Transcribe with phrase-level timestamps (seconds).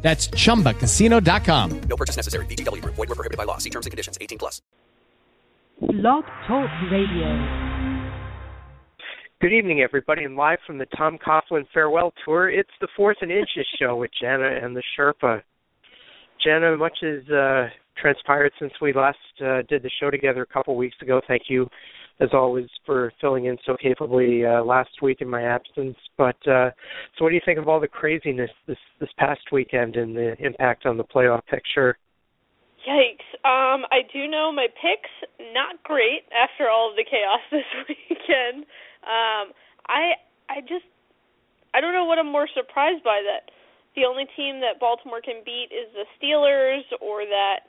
[0.00, 1.80] That's chumbacasino.com.
[1.80, 2.46] No purchase necessary.
[2.46, 2.94] VGW Group.
[2.94, 3.58] Void were prohibited by law.
[3.58, 4.16] See terms and conditions.
[4.20, 4.62] 18 plus.
[5.80, 7.68] Blog Talk Radio.
[9.40, 13.30] Good evening, everybody, and live from the Tom Coughlin Farewell Tour, it's the Fourth and
[13.30, 15.40] Inches show with Jana and the Sherpa.
[16.44, 20.74] Jana, much has uh, transpired since we last uh, did the show together a couple
[20.74, 21.20] weeks ago.
[21.28, 21.68] Thank you
[22.20, 25.96] as always, for filling in so capably uh, last week in my absence.
[26.16, 26.70] But uh,
[27.16, 30.34] so, what do you think of all the craziness this this past weekend and the
[30.44, 31.96] impact on the playoff picture?
[32.88, 33.28] Yikes!
[33.44, 35.10] Um, I do know my picks
[35.52, 38.64] not great after all of the chaos this weekend.
[39.02, 39.52] Um,
[39.86, 40.12] I
[40.48, 40.86] I just
[41.74, 43.50] I don't know what I'm more surprised by that
[43.98, 47.66] the only team that Baltimore can beat is the Steelers, or that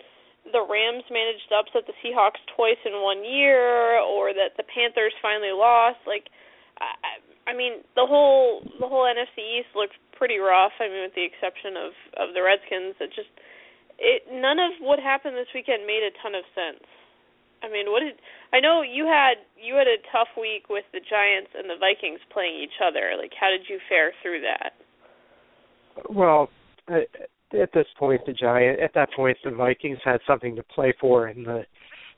[0.51, 5.13] the Rams managed to upset the Seahawks twice in one year, or that the Panthers
[5.21, 6.01] finally lost.
[6.05, 6.29] Like,
[6.81, 10.75] I, I mean, the whole the whole NFC East looked pretty rough.
[10.79, 13.31] I mean, with the exception of of the Redskins, it just
[13.97, 16.85] it none of what happened this weekend made a ton of sense.
[17.63, 18.15] I mean, what did
[18.53, 22.21] I know you had you had a tough week with the Giants and the Vikings
[22.31, 23.17] playing each other.
[23.17, 24.73] Like, how did you fare through that?
[26.09, 26.49] Well,
[27.53, 31.27] at this point the Giant at that point the Vikings had something to play for
[31.27, 31.63] and the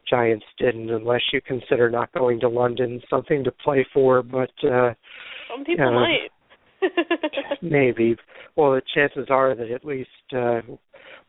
[0.09, 4.93] Giants didn't unless you consider not going to London something to play for but uh
[5.49, 6.29] some people uh, might.
[7.61, 8.15] Maybe.
[8.55, 10.61] Well the chances are that at least uh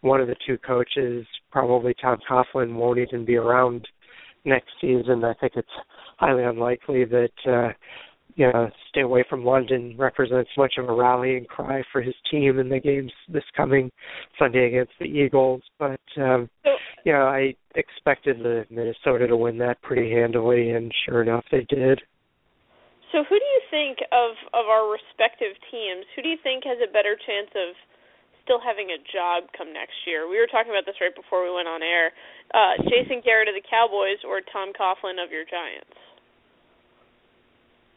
[0.00, 3.86] one of the two coaches probably Tom Coughlin won't even be around
[4.45, 5.23] next season.
[5.25, 5.69] I think it's
[6.17, 7.73] highly unlikely that uh
[8.34, 12.58] you know, stay away from London represents much of a rallying cry for his team
[12.58, 13.90] in the games this coming
[14.39, 15.62] Sunday against the Eagles.
[15.79, 16.48] But um
[17.05, 21.67] you know, I expected the Minnesota to win that pretty handily and sure enough they
[21.68, 22.01] did.
[23.11, 26.79] So who do you think of of our respective teams, who do you think has
[26.80, 27.77] a better chance of
[28.45, 30.27] still having a job come next year?
[30.27, 32.12] We were talking about this right before we went on air.
[32.55, 35.92] Uh Jason Garrett of the Cowboys or Tom Coughlin of your Giants?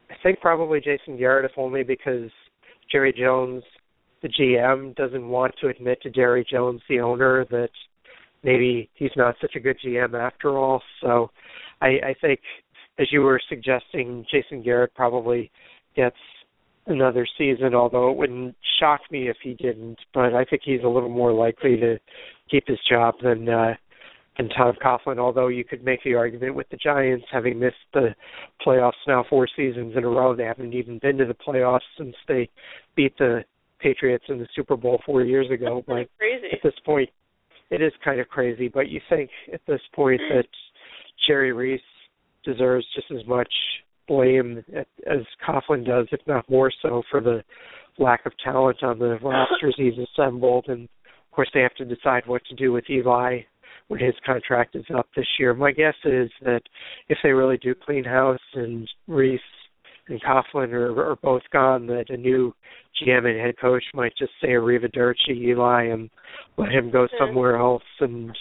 [0.10, 2.30] I think probably Jason Garrett, if only because
[2.92, 3.64] Jerry Jones,
[4.22, 7.70] the GM, doesn't want to admit to Jerry Jones, the owner, that
[8.44, 10.82] maybe he's not such a good GM after all.
[11.02, 11.32] So
[11.82, 12.40] I, I think,
[13.00, 15.52] as you were suggesting, Jason Garrett probably
[15.96, 16.16] gets
[16.88, 19.98] another season, although it wouldn't shock me if he didn't.
[20.14, 21.98] But I think he's a little more likely to
[22.50, 23.74] keep his job than uh,
[24.38, 28.16] and Tom Coughlin, although you could make the argument with the Giants having missed the
[28.66, 32.16] playoffs now four seasons in a row, they haven't even been to the playoffs since
[32.28, 32.50] they
[32.96, 33.44] beat the
[33.80, 35.84] Patriots in the Super Bowl four years ago.
[35.86, 36.48] But crazy.
[36.52, 37.10] at this point,
[37.70, 38.68] it is kind of crazy.
[38.68, 40.48] But you think at this point that
[41.28, 41.82] Jerry Reese
[42.44, 43.52] deserves just as much
[44.08, 44.64] blame
[45.08, 47.44] as Coughlin does, if not more so, for the
[47.98, 50.66] lack of talent on the rosters he's assembled.
[50.68, 53.42] And of course, they have to decide what to do with Eli
[53.88, 55.54] when his contract is up this year.
[55.54, 56.62] My guess is that
[57.10, 59.40] if they really do clean house and Reese
[60.08, 62.54] and Coughlin are, are both gone, that a new
[63.02, 66.10] GM and head coach might just say arrivederci Eli and
[66.58, 68.36] let him go somewhere else and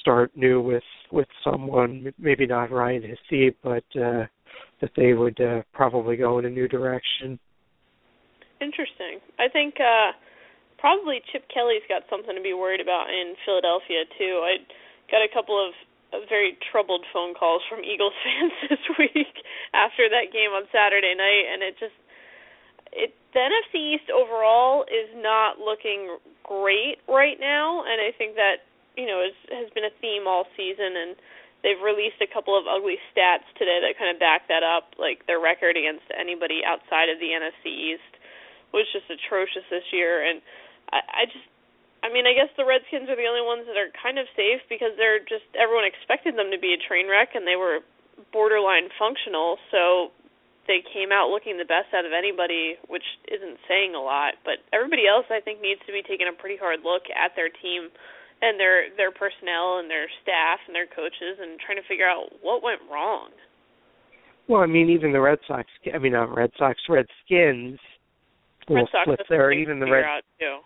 [0.00, 0.82] start new with
[1.12, 2.12] with someone.
[2.18, 4.26] Maybe not Ryan Nassib, but uh,
[4.80, 7.38] that they would uh, probably go in a new direction.
[8.60, 9.20] Interesting.
[9.38, 9.74] I think.
[9.80, 10.12] uh
[10.80, 14.40] probably Chip Kelly's got something to be worried about in Philadelphia too.
[14.42, 14.64] I
[15.12, 15.76] got a couple of
[16.26, 19.36] very troubled phone calls from Eagles fans this week
[19.76, 21.94] after that game on Saturday night, and it just
[22.90, 28.66] it the NFC East overall is not looking great right now, and I think that
[28.96, 31.14] you know is, has been a theme all season, and
[31.62, 35.22] they've released a couple of ugly stats today that kind of back that up, like
[35.30, 38.12] their record against anybody outside of the NFC East
[38.74, 40.42] was just atrocious this year, and
[40.92, 41.46] I, I just
[42.00, 44.64] I mean, I guess the Redskins are the only ones that are kind of safe
[44.72, 47.84] because they're just everyone expected them to be a train wreck and they were
[48.32, 50.12] borderline functional, so
[50.68, 54.60] they came out looking the best out of anybody, which isn't saying a lot, but
[54.72, 57.92] everybody else I think needs to be taking a pretty hard look at their team
[58.40, 62.32] and their their personnel and their staff and their coaches and trying to figure out
[62.40, 63.32] what went wrong.
[64.48, 67.78] Well, I mean, even the Red Sox, I mean, not Red Sox, Redskins,
[68.68, 69.52] Red Sox flip there.
[69.52, 70.58] Even the Red, out too.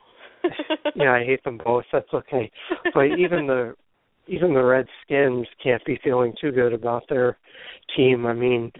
[0.94, 1.85] yeah, I hate them both.
[1.93, 2.50] That's okay.
[2.93, 3.75] But even the
[4.26, 7.37] even the Redskins can't be feeling too good about their
[7.96, 8.25] team.
[8.25, 8.73] I mean,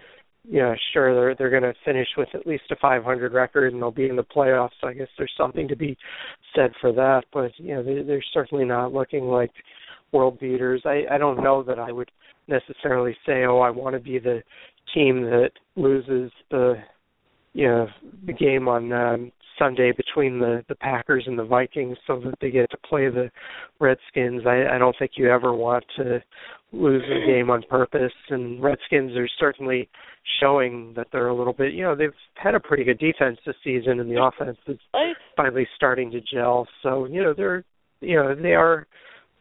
[0.43, 3.91] yeah, sure they're they're going to finish with at least a 500 record and they'll
[3.91, 4.71] be in the playoffs.
[4.81, 5.97] So I guess there's something to be
[6.55, 9.51] said for that, but you know they, they're certainly not looking like
[10.11, 10.81] world beaters.
[10.85, 12.11] I I don't know that I would
[12.47, 14.43] necessarily say, oh, I want to be the
[14.93, 16.75] team that loses the
[17.53, 17.87] you know
[18.25, 22.51] the game on um, Sunday between the the Packers and the Vikings so that they
[22.51, 23.29] get to play the
[23.79, 24.43] Redskins.
[24.45, 26.21] I, I don't think you ever want to
[26.71, 29.87] lose a game on purpose and Redskins are certainly
[30.41, 33.55] showing that they're a little bit you know, they've had a pretty good defense this
[33.63, 34.77] season and the offense is
[35.37, 36.67] finally starting to gel.
[36.83, 37.63] So, you know, they're
[38.01, 38.87] you know, they are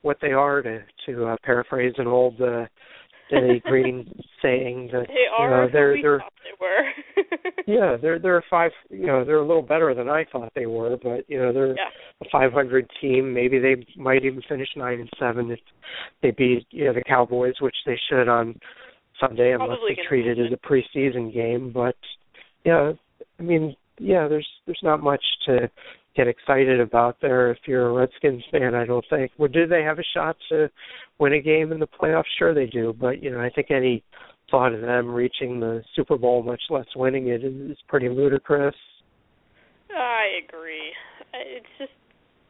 [0.03, 2.67] what they are to to uh, paraphrase an old uh
[3.31, 4.11] Denny Green
[4.43, 7.23] saying that they are you know, they're they're they were.
[7.67, 8.71] yeah, they're they're five.
[8.91, 11.75] You know, they're a little better than I thought they were, but you know, they're
[11.75, 11.91] yeah.
[12.23, 13.33] a 500 team.
[13.33, 15.61] Maybe they might even finish nine and seven if
[16.23, 18.59] they beat you know the Cowboys, which they should on
[19.21, 21.73] Sunday, unless Probably they treat it as a preseason game.
[21.73, 21.97] But
[22.65, 22.93] yeah,
[23.39, 25.71] I mean, yeah, there's there's not much to
[26.17, 28.75] get excited about there if you're a Redskins fan.
[28.75, 29.33] I don't think.
[29.39, 30.71] Well, do they have a shot to
[31.19, 32.25] win a game in the playoffs?
[32.39, 32.95] Sure, they do.
[32.99, 34.03] But you know, I think any
[34.51, 38.75] thought of them reaching the Super Bowl, much less winning it, is pretty ludicrous.
[39.95, 40.93] I agree.
[41.35, 41.93] It's just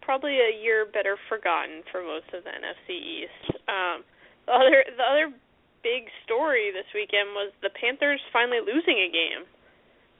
[0.02, 3.56] probably a year better forgotten for most of the NFC East.
[3.68, 4.04] Um,
[4.46, 5.28] the other the other
[5.82, 9.44] big story this weekend was the Panthers finally losing a game.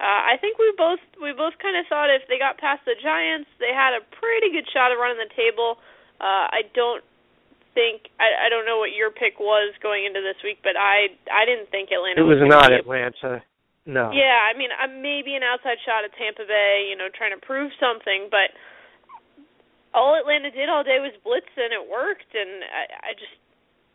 [0.03, 2.99] Uh, I think we both we both kind of thought if they got past the
[2.99, 5.79] Giants, they had a pretty good shot of running the table.
[6.19, 7.03] Uh, I don't
[7.79, 11.15] think I, I don't know what your pick was going into this week, but I
[11.31, 12.23] I didn't think Atlanta.
[12.23, 13.43] It was, was not Atlanta.
[13.85, 14.09] No.
[14.17, 17.43] Yeah, I mean, uh, maybe an outside shot at Tampa Bay, you know, trying to
[17.45, 18.57] prove something, but
[19.93, 22.33] all Atlanta did all day was blitz, and it worked.
[22.33, 23.37] And I, I just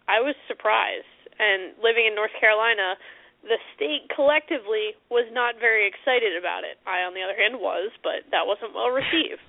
[0.08, 1.10] I was surprised.
[1.40, 3.00] And living in North Carolina,
[3.44, 6.78] the state collectively was not very excited about it.
[6.86, 9.42] I, on the other hand, was, but that wasn't well received.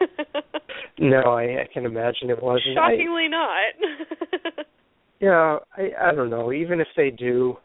[0.98, 2.74] no, I, I can imagine it wasn't.
[2.74, 4.66] Shockingly I, not.
[5.20, 6.52] yeah, I I don't know.
[6.52, 7.56] Even if they do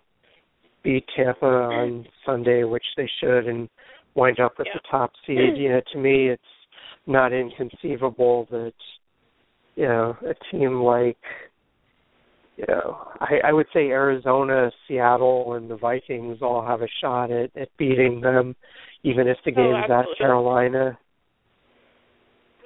[0.83, 3.69] beat Tampa on Sunday, which they should, and
[4.15, 4.73] wind up with Yeah.
[4.75, 6.43] the top seed, you know, to me, it's
[7.05, 8.73] not inconceivable that
[9.75, 11.17] you know a team like
[12.59, 17.31] you know, I, I would say Arizona, Seattle, and the Vikings all have a shot
[17.31, 18.55] at, at beating them,
[19.03, 20.05] even if the Oh, game's at.
[20.17, 20.99] Carolina.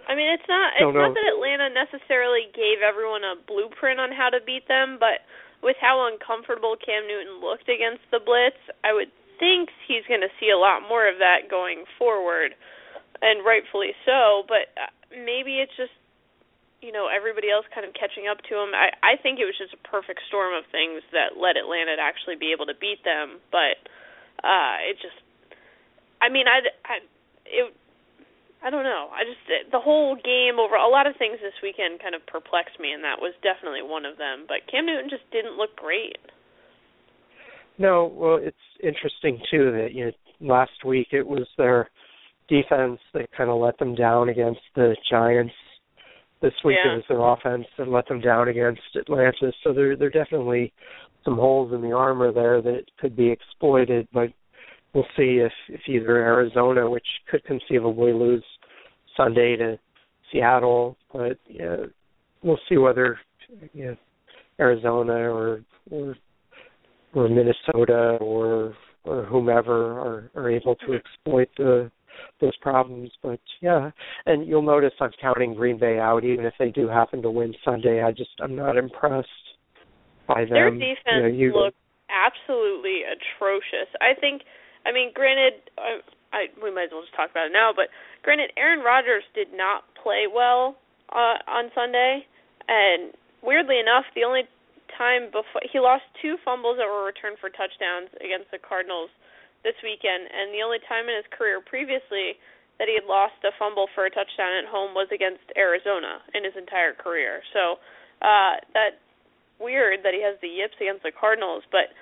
[0.09, 4.29] I mean, it's not it's not that Atlanta necessarily gave everyone a blueprint on how
[4.33, 5.21] to beat them, but
[5.61, 10.33] with how uncomfortable Cam Newton looked against the blitz, I would think he's going to
[10.41, 12.51] see a lot more of that going forward,
[13.21, 14.43] and rightfully so.
[14.49, 15.95] But uh, maybe it's just
[16.83, 18.75] you know everybody else kind of catching up to him.
[18.75, 22.03] I I think it was just a perfect storm of things that led Atlanta to
[22.03, 23.80] actually be able to beat them, but
[24.44, 25.18] uh it just
[26.19, 26.95] I mean I I
[27.47, 27.71] it
[28.63, 29.12] I don't know.
[29.12, 32.80] I just the whole game over a lot of things this weekend kind of perplexed
[32.80, 34.45] me, and that was definitely one of them.
[34.47, 36.19] But Cam Newton just didn't look great.
[37.77, 41.89] No, well, it's interesting too that you know last week it was their
[42.47, 45.53] defense that kind of let them down against the Giants.
[46.43, 46.97] This week Yeah.
[46.97, 49.53] it their offense that let them down against Atlanta.
[49.63, 50.73] So there there are definitely
[51.23, 54.29] some holes in the armor there that could be exploited, but
[54.91, 58.43] we'll see if if either Arizona, which could conceivably lose
[59.15, 59.79] Sunday to
[60.31, 61.77] Seattle, but yeah,
[62.41, 63.21] we'll see whether
[63.73, 63.97] you know,
[64.59, 66.17] Arizona or or
[67.13, 71.89] or Minnesota or or whomever are are able to exploit the
[72.41, 73.12] those problems.
[73.22, 73.91] But yeah,
[74.25, 77.53] and you'll notice I'm counting Green Bay out, even if they do happen to win
[77.63, 78.01] Sunday.
[78.03, 79.27] I just I'm not impressed
[80.27, 80.50] by them.
[80.53, 81.77] Their You defense know, you- looked
[82.10, 83.89] absolutely atrocious.
[84.01, 84.43] I think,
[84.86, 86.00] I mean, granted, I,
[86.32, 87.72] I we might as well just talk about it now.
[87.75, 87.88] But
[88.22, 90.77] granted, Aaron Rodgers did not play well
[91.12, 92.25] uh, on Sunday,
[92.67, 94.43] and weirdly enough, the only
[94.98, 99.10] time before he lost two fumbles that were returned for touchdowns against the Cardinals
[99.63, 102.36] this weekend, and the only time in his career previously
[102.79, 106.43] that he had lost a fumble for a touchdown at home was against Arizona in
[106.43, 107.41] his entire career.
[107.55, 107.79] So
[108.22, 109.00] uh that
[109.60, 111.93] weird that he has the yips against the Cardinals, but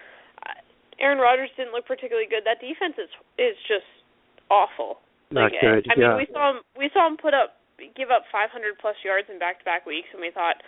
[0.47, 0.57] uh,
[0.97, 2.47] Aaron Rodgers didn't look particularly good.
[2.47, 3.87] That defense is is just
[4.49, 5.03] awful.
[5.31, 6.17] Not Like, good, I mean, yeah.
[6.17, 7.61] we saw him we saw him put up
[7.97, 10.61] give up 500 plus yards in back-to-back weeks, and we thought,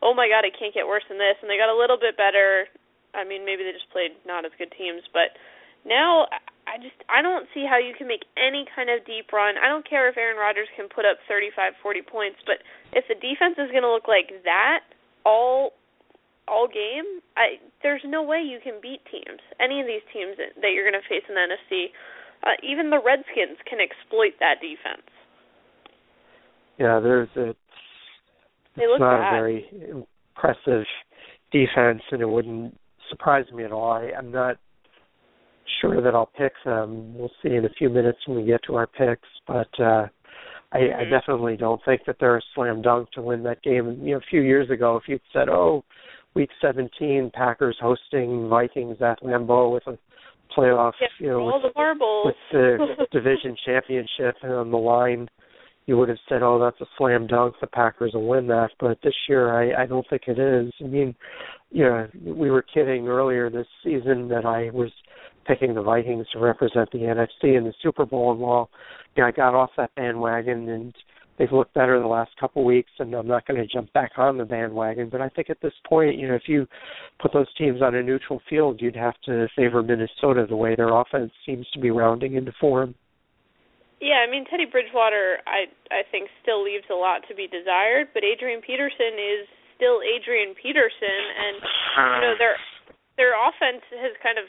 [0.00, 1.36] oh my God, it can't get worse than this.
[1.44, 2.64] And they got a little bit better.
[3.12, 5.36] I mean, maybe they just played not as good teams, but
[5.84, 6.26] now
[6.66, 9.54] I just I don't see how you can make any kind of deep run.
[9.60, 12.64] I don't care if Aaron Rodgers can put up 35, 40 points, but
[12.96, 14.82] if the defense is going to look like that,
[15.24, 15.72] all
[16.48, 19.40] all game, I there's no way you can beat teams.
[19.60, 21.92] Any of these teams that you're going to face in the NFC,
[22.42, 25.08] uh, even the Redskins can exploit that defense.
[26.78, 27.54] Yeah, there's a.
[28.76, 29.28] It's not bad.
[29.28, 30.84] a very impressive
[31.52, 32.76] defense, and it wouldn't
[33.08, 33.92] surprise me at all.
[33.92, 34.56] I, I'm not
[35.80, 37.16] sure that I'll pick them.
[37.16, 40.08] We'll see in a few minutes when we get to our picks, but uh
[40.72, 41.10] I, I Mhm.
[41.10, 44.00] definitely don't think that they're a slam dunk to win that game.
[44.02, 45.84] You know, a few years ago, if you'd said, "Oh,
[46.34, 49.96] Week 17, Packers hosting Vikings at Lambeau with a
[50.50, 55.28] playoff," Yeah, you know, with, the with the division championship on the line,
[55.86, 57.54] you would have said, "Oh, that's a slam dunk.
[57.60, 60.72] The Packers will win that." But this year, I, I don't think it is.
[60.80, 61.14] I mean,
[61.70, 64.90] you know, we were kidding earlier this season that I was
[65.44, 68.70] picking the Vikings to represent the NFC in the Super Bowl, and well,
[69.14, 70.94] you know, I got off that bandwagon and
[71.38, 74.12] they've looked better the last couple of weeks and I'm not going to jump back
[74.16, 75.08] on the bandwagon.
[75.10, 76.66] But I think at this point you know if you
[77.20, 80.94] put those teams on a neutral field you'd have to favor Minnesota the way their
[80.94, 82.94] offense seems to be rounding into form.
[84.00, 88.08] Yeah, I mean Teddy Bridgewater I I think still leaves a lot to be desired,
[88.14, 89.46] but Adrian Peterson is
[89.76, 91.56] still Adrian Peterson and
[91.98, 92.56] you know their
[93.16, 94.46] their offense has kind of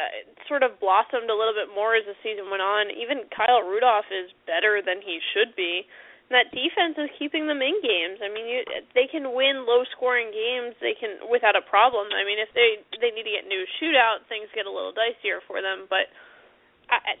[0.00, 2.88] uh, sort of blossomed a little bit more as the season went on.
[2.88, 5.84] Even Kyle Rudolph is better than he should be.
[6.30, 8.24] And that defense is keeping them in games.
[8.24, 8.64] I mean, you,
[8.94, 10.78] they can win low-scoring games.
[10.80, 12.08] They can without a problem.
[12.14, 15.42] I mean, if they they need to get a shootout, things get a little dicier
[15.44, 15.90] for them.
[15.90, 16.08] But
[16.86, 17.18] I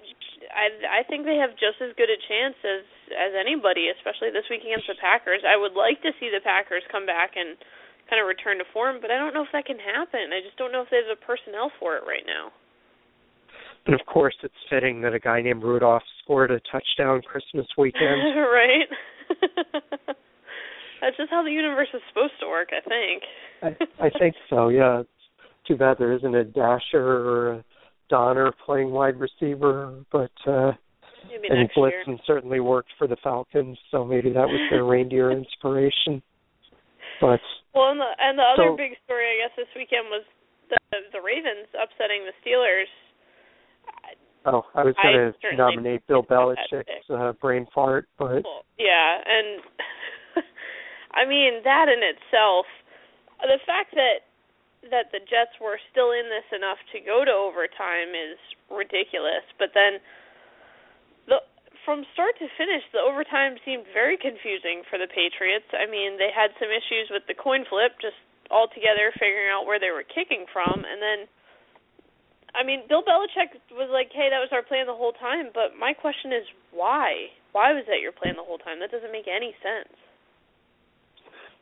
[0.54, 4.46] I I think they have just as good a chance as as anybody, especially this
[4.46, 5.42] week against the Packers.
[5.42, 7.58] I would like to see the Packers come back and
[8.10, 10.34] kind of return to form, but I don't know if that can happen.
[10.34, 12.50] I just don't know if they have the personnel for it right now.
[13.86, 18.20] And of course it's fitting that a guy named Rudolph scored a touchdown Christmas weekend
[18.36, 18.88] right?
[21.00, 23.22] That's just how the universe is supposed to work, I think.
[23.62, 24.68] I, I think so.
[24.68, 25.08] Yeah, it's
[25.66, 27.64] too bad there isn't a Dasher or a
[28.10, 30.72] Donner playing wide receiver, but uh
[31.30, 31.70] and.
[31.76, 36.20] Blitzen certainly worked for the Falcons, so maybe that was their reindeer inspiration.
[37.20, 37.40] But
[37.74, 40.24] Well, and the and the other So- big story I guess this weekend was
[40.68, 40.76] the
[41.12, 42.90] the Ravens upsetting the Steelers.
[44.46, 48.42] Oh, I was going to nominate Bill Belichick's uh, brain fart, but
[48.78, 49.60] yeah, and
[51.12, 52.66] I mean that in itself,
[53.42, 54.24] the fact that
[54.88, 58.40] that the Jets were still in this enough to go to overtime is
[58.72, 59.44] ridiculous.
[59.60, 60.00] But then
[61.28, 61.44] the
[61.84, 65.68] from start to finish, the overtime seemed very confusing for the Patriots.
[65.76, 68.16] I mean, they had some issues with the coin flip, just
[68.48, 71.28] altogether figuring out where they were kicking from, and then.
[72.54, 75.76] I mean, Bill Belichick was like, "Hey, that was our plan the whole time." But
[75.78, 77.28] my question is, why?
[77.52, 78.80] Why was that your plan the whole time?
[78.80, 79.94] That doesn't make any sense.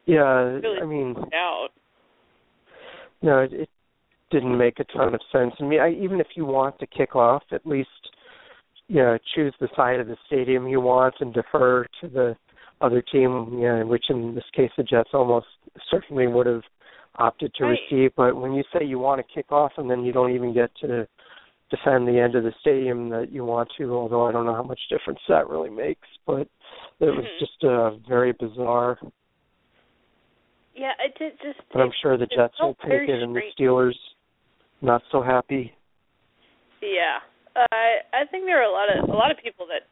[0.07, 1.69] yeah, Really I mean, Out.
[3.23, 3.69] no, it, it
[4.31, 5.55] didn't make a ton of sense.
[5.61, 7.89] I mean, I, even if you want to kick off, at least
[8.89, 12.37] you know, choose the side of the stadium you want and defer to the
[12.81, 15.47] other team, you know, which in this case the Jets almost
[15.91, 16.63] certainly would have
[17.19, 17.79] opted to Right.
[17.91, 18.15] receive.
[18.17, 20.75] But when you say you want to kick off and then you don't even get
[20.77, 21.07] to
[21.71, 24.63] defend the end of the stadium that you want to, although I don't know how
[24.63, 26.49] much difference that really makes, but
[27.01, 27.39] it was Mhm.
[27.39, 28.99] just uh, very bizarre.
[30.75, 31.61] Yeah, it did just.
[31.73, 33.43] But I'm sure the Jets will take it, and the.
[33.53, 33.99] Steelers
[34.81, 35.75] not so happy.
[36.81, 37.19] Yeah,
[37.57, 39.83] uh, I I think there are a lot of a lot of people that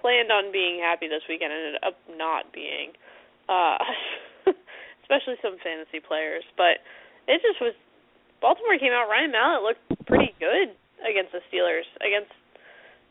[0.00, 2.92] planned on being happy this weekend and ended up not being,
[3.48, 3.78] uh,
[5.10, 6.46] especially some fantasy players.
[6.54, 6.78] But
[7.26, 7.74] it just was.
[8.38, 9.10] Baltimore came out.
[9.10, 10.70] Ryan Mallett looked pretty good
[11.02, 11.84] against the Steelers.
[11.98, 12.30] Against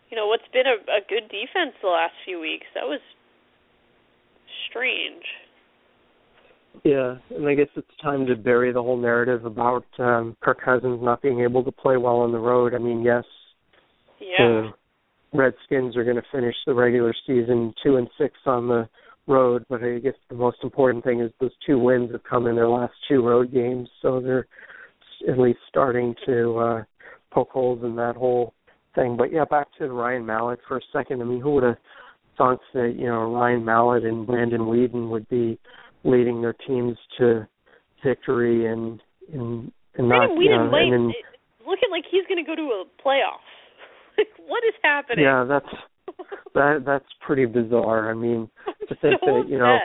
[0.09, 2.65] you know what's been a, a good defense the last few weeks.
[2.73, 3.03] That was
[4.69, 5.27] strange.
[6.83, 11.03] Yeah, and I guess it's time to bury the whole narrative about um Kirk Cousins
[11.03, 12.73] not being able to play well on the road.
[12.73, 13.25] I mean, yes,
[14.19, 14.37] Yeah.
[14.37, 14.69] the
[15.33, 18.87] Redskins are going to finish the regular season two and six on the
[19.29, 22.55] road, but I guess the most important thing is those two wins have come in
[22.55, 24.47] their last two road games, so they're
[25.27, 26.83] at least starting to uh
[27.31, 28.53] poke holes in that whole
[28.95, 29.15] thing.
[29.17, 31.21] But yeah, back to Ryan Mallett for a second.
[31.21, 31.77] I mean, who would have
[32.37, 35.59] thought that you know Ryan Mallett and Brandon Weeden would be
[36.03, 37.47] leading their teams to
[38.03, 41.13] victory and and and not Brandon you Weeden might and then,
[41.67, 43.43] looking like he's going to go to a playoff.
[44.17, 45.25] like, what is happening?
[45.25, 45.69] yeah, that's
[46.53, 48.09] that that's pretty bizarre.
[48.09, 48.49] I mean,
[48.87, 49.77] to think that you know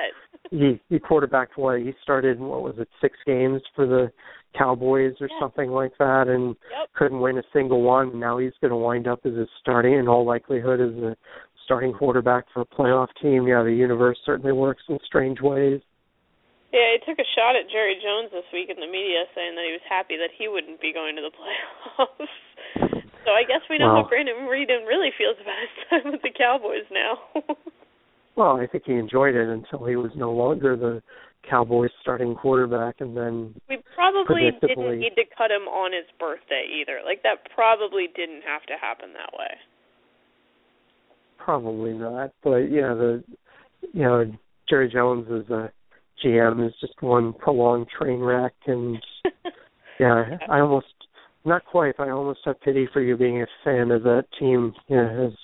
[0.51, 4.11] he he quarterbacked what he started what was it six games for the
[4.57, 5.41] Cowboys or Yeah.
[5.41, 6.89] something like that and Yep.
[6.95, 8.11] couldn't win a single one.
[8.11, 11.17] And Now he's going to wind up as a starting in all likelihood as a
[11.65, 13.49] starting quarterback for a playoff team.
[13.49, 15.81] Yeah, the universe certainly works in strange ways.
[16.75, 19.63] Yeah, he took a shot at Jerry Jones this week in the media, saying that
[19.63, 22.35] he was happy that he wouldn't be going to the playoffs.
[23.23, 26.23] so I guess we know Well- how Brandon Weeden really feels about his time with
[26.27, 27.15] the Cowboys now.
[28.37, 31.01] Well, I think he enjoyed it until he was no longer the
[31.49, 36.67] Cowboys starting quarterback, and then we probably didn't need to cut him on his birthday
[36.83, 36.99] either.
[37.07, 39.55] Like that probably didn't have to happen that way.
[41.39, 42.33] probably not.
[42.43, 43.23] But yeah, the
[43.93, 44.25] you know
[44.69, 45.71] Jerry Jones as a
[46.23, 48.99] GM is just one prolonged train wreck, and
[50.01, 50.87] yeah, I almost
[51.45, 51.97] not quite.
[51.97, 54.73] But I almost have pity for you being a fan of that team.
[54.89, 55.39] You know, as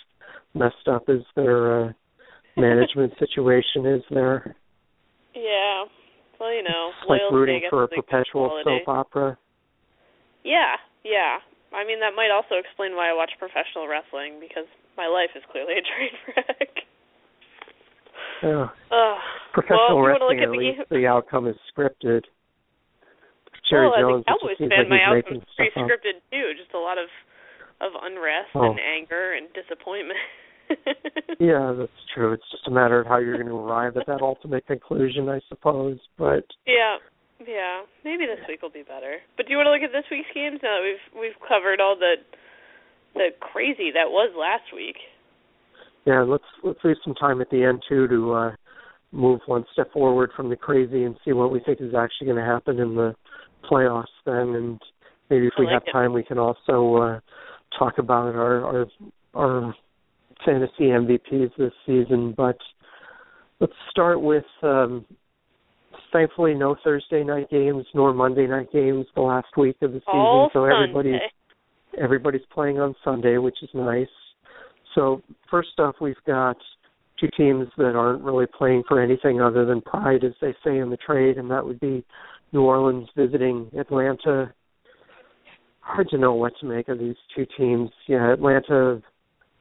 [0.54, 1.92] messed up as their uh,
[2.56, 4.56] management situation is there.
[5.34, 5.84] Yeah.
[6.38, 9.38] Well, you know, It's like rooting for a perpetual soap opera.
[10.42, 11.38] Yeah, yeah.
[11.72, 15.42] I mean, that might also explain why I watch professional wrestling because my life is
[15.52, 16.89] clearly a train wreck.
[18.42, 18.68] Yeah.
[18.90, 19.18] Ugh.
[19.52, 22.22] Professional well, if you want to look wrestling, at least the, the outcome is scripted.
[23.68, 25.86] Jerry well, Jones, as a it Cowboys fan, like my outcome's pretty up.
[25.86, 26.46] scripted too.
[26.58, 27.06] Just a lot of
[27.80, 28.70] of unrest Oh.
[28.70, 30.18] and anger and disappointment.
[31.40, 32.32] Yeah, that's true.
[32.32, 35.40] It's just a matter of how you're going to arrive at that ultimate conclusion, I
[35.48, 35.98] suppose.
[36.16, 36.98] But Yeah,
[37.42, 37.82] yeah.
[38.04, 39.18] Maybe this week will be better.
[39.36, 41.80] But do you want to look at this week's games now that we've we've covered
[41.80, 42.22] all the
[43.14, 44.94] the crazy that was last week?
[46.06, 48.50] Yeah, let's let's leave some time at the end too to uh
[49.12, 52.36] move one step forward from the crazy and see what we think is actually going
[52.36, 53.14] to happen in the
[53.70, 54.80] playoffs then and
[55.28, 55.92] maybe if we like have it.
[55.92, 57.20] time we can also uh
[57.76, 58.86] talk about our our
[59.34, 59.74] our
[60.44, 62.56] fantasy MVPs this season but
[63.58, 65.04] let's start with um
[66.12, 70.14] thankfully no Thursday night games nor Monday night games the last week of the season
[70.14, 72.02] all so everybody's Sunday.
[72.02, 74.06] everybody's playing on Sunday, which is nice.
[74.94, 76.56] So first off, we've got
[77.18, 80.90] two teams that aren't really playing for anything other than pride, as they say in
[80.90, 82.04] the trade, and that would be
[82.52, 84.52] New Orleans visiting Atlanta.
[85.80, 87.90] Hard to know what to make of these two teams.
[88.06, 89.02] Yeah, Atlanta,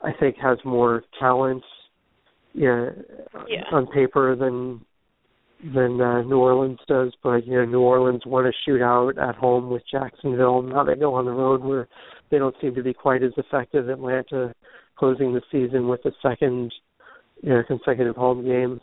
[0.02, 1.64] I think, has more talent.
[2.54, 2.90] Yeah,
[3.48, 3.64] Yeah.
[3.72, 4.84] on paper than
[5.74, 9.70] than uh, New Orleans does, but you know New Orleans won a shootout at home
[9.70, 10.62] with Jacksonville.
[10.62, 11.88] Now they go on the road where
[12.32, 13.90] they don't seem to be quite as effective.
[13.90, 14.54] Atlanta
[15.00, 16.74] closing the season with a second
[17.42, 18.82] you know, consecutive home game.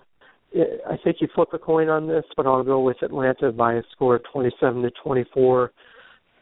[0.88, 3.82] I think you flip a coin on this, but I'll go with Atlanta by a
[3.92, 5.72] score of 27 to 24.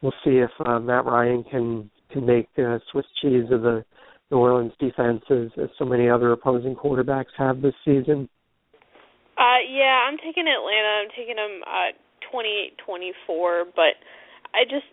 [0.02, 3.84] We'll see if uh, Matt Ryan can can make uh, Swiss cheese of the
[4.30, 8.28] New Orleans defense as, as so many other opposing quarterbacks have this season.
[9.36, 11.02] Uh, yeah, I'm taking Atlanta.
[11.02, 11.90] I'm taking them uh,
[12.30, 13.98] 28-24, but
[14.54, 14.86] I just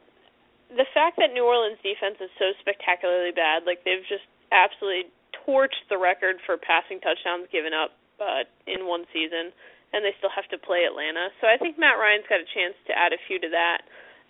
[0.72, 5.12] the fact that New Orleans defense is so spectacularly bad, like they've just absolutely
[5.48, 9.50] torched the record for passing touchdowns given up uh, in one season,
[9.92, 11.34] and they still have to play Atlanta.
[11.42, 13.82] So I think Matt Ryan's got a chance to add a few to that.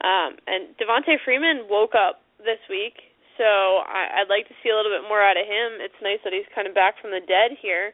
[0.01, 2.97] Um, and Devonta Freeman woke up this week,
[3.37, 5.77] so I, I'd like to see a little bit more out of him.
[5.77, 7.93] It's nice that he's kind of back from the dead here.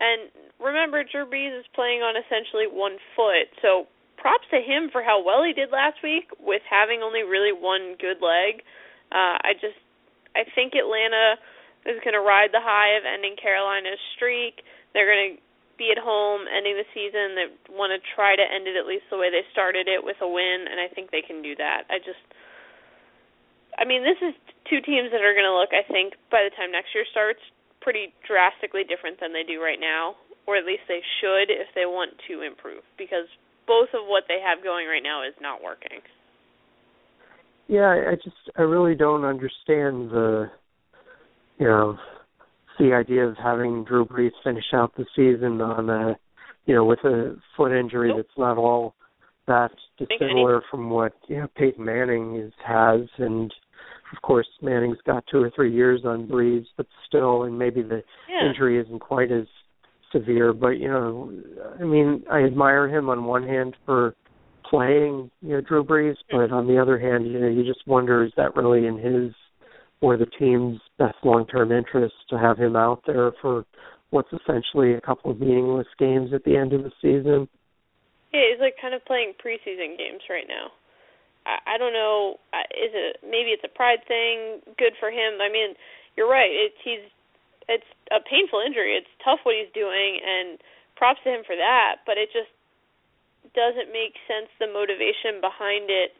[0.00, 3.84] And remember, Drew Brees is playing on essentially one foot, so
[4.16, 7.98] props to him for how well he did last week with having only really one
[8.00, 8.64] good leg.
[9.12, 9.76] Uh, I just,
[10.32, 11.36] I think Atlanta
[11.86, 14.62] is going to ride the high of ending Carolina's streak.
[14.94, 15.42] They're going to
[15.80, 17.34] be at home, ending the season.
[17.34, 20.20] They want to try to end it at least the way they started it with
[20.22, 21.88] a win, and I think they can do that.
[21.90, 22.22] I just,
[23.80, 24.36] I mean, this is
[24.68, 27.42] two teams that are going to look, I think, by the time next year starts,
[27.80, 30.14] pretty drastically different than they do right now,
[30.46, 33.26] or at least they should if they want to improve, because
[33.66, 35.98] both of what they have going right now is not working.
[37.66, 40.50] Yeah, I just I really don't understand the
[41.62, 41.96] you know
[42.80, 46.16] the idea of having Drew Brees finish out the season on a
[46.66, 48.94] you know with a foot injury that's not all
[49.46, 53.54] that dissimilar from what you know Peyton Manning is, has and
[54.12, 58.02] of course Manning's got two or three years on Brees, but still and maybe the
[58.28, 58.48] Yeah.
[58.48, 59.46] injury isn't quite as
[60.10, 60.52] severe.
[60.52, 61.32] But you know,
[61.80, 64.14] I mean, I admire him on one hand for
[64.68, 68.24] playing, you know, Drew Brees, but on the other hand, you know, you just wonder
[68.24, 69.32] is that really in his
[70.02, 73.64] or the team's best long-term interest to have him out there for
[74.10, 77.48] what's essentially a couple of meaningless games at the end of the season.
[78.34, 80.74] Yeah, he's like kind of playing preseason games right now.
[81.46, 82.36] I, I don't know.
[82.74, 84.60] Is it maybe it's a pride thing?
[84.76, 85.38] Good for him.
[85.40, 85.78] I mean,
[86.18, 86.50] you're right.
[86.50, 87.06] It's he's
[87.70, 88.98] it's a painful injury.
[88.98, 90.58] It's tough what he's doing, and
[90.98, 92.02] props to him for that.
[92.04, 92.50] But it just
[93.54, 94.50] doesn't make sense.
[94.58, 96.18] The motivation behind it.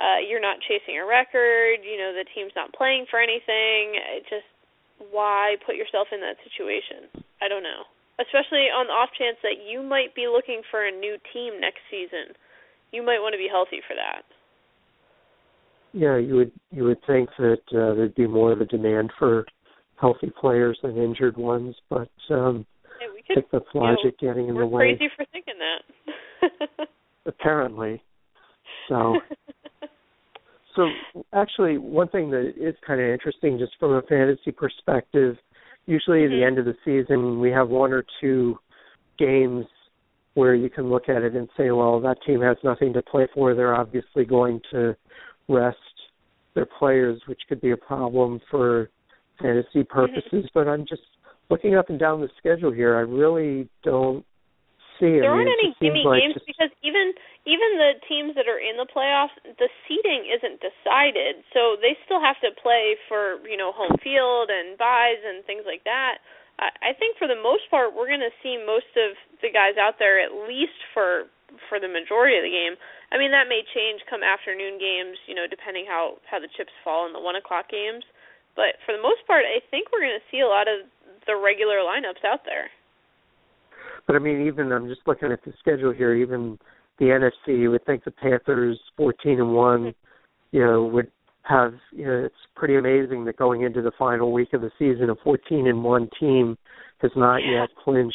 [0.00, 1.84] Uh, you're not chasing a record.
[1.84, 4.00] You know the team's not playing for anything.
[4.16, 4.48] It just
[5.12, 7.08] why put yourself in that situation?
[7.44, 7.84] I don't know.
[8.20, 11.80] especially on the off chance that you might be looking for a new team next
[11.90, 12.32] season.
[12.92, 14.24] You might want to be healthy for that.
[15.92, 19.44] Yeah, you would you would think that uh, there'd be more of a demand for
[19.96, 22.66] healthy players than injured ones, but um
[22.98, 24.96] Hey, we I could, think that's you know, logic getting in we're the way.
[24.96, 26.88] crazy for thinking that.
[27.26, 28.02] Apparently.
[28.88, 29.14] So
[30.80, 35.36] so actually one thing that is kind of interesting just from a fantasy perspective,
[35.86, 36.46] usually at the Mhm.
[36.46, 38.58] end of the season we have one or two
[39.18, 39.66] games
[40.34, 43.26] where you can look at it and say, well, that team has nothing to play
[43.34, 43.54] for.
[43.54, 44.96] They're obviously going to
[45.48, 45.78] rest
[46.54, 48.88] their players, which could be a problem for
[49.40, 50.48] fantasy purposes.
[50.54, 51.02] But I'm just
[51.50, 52.96] looking up and down the schedule here.
[52.96, 54.24] I really don't
[54.98, 57.12] see there I mean, aren't it any gimme like games just- because even
[57.48, 62.20] even the teams that are in the playoffs, the seeding isn't decided, so they still
[62.20, 66.20] have to play for you know home field and buys and things like that.
[66.60, 69.80] I, I think for the most part, we're going to see most of the guys
[69.80, 71.32] out there at least for
[71.68, 72.76] for the majority of the game.
[73.10, 76.76] I mean, that may change come afternoon games, you know, depending how how the chips
[76.84, 78.04] fall in the one o'clock games.
[78.52, 80.84] But for the most part, I think we're going to see a lot of
[81.24, 82.68] the regular lineups out there.
[84.06, 86.14] But I mean, even I'm just looking at the schedule here.
[86.14, 86.58] Even
[87.00, 89.94] the NFC, you would think the Panthers, 14 and one,
[90.52, 91.10] you know, would
[91.42, 91.72] have.
[91.90, 95.16] You know, it's pretty amazing that going into the final week of the season, a
[95.16, 96.56] 14 and one team
[96.98, 98.14] has not yet clinched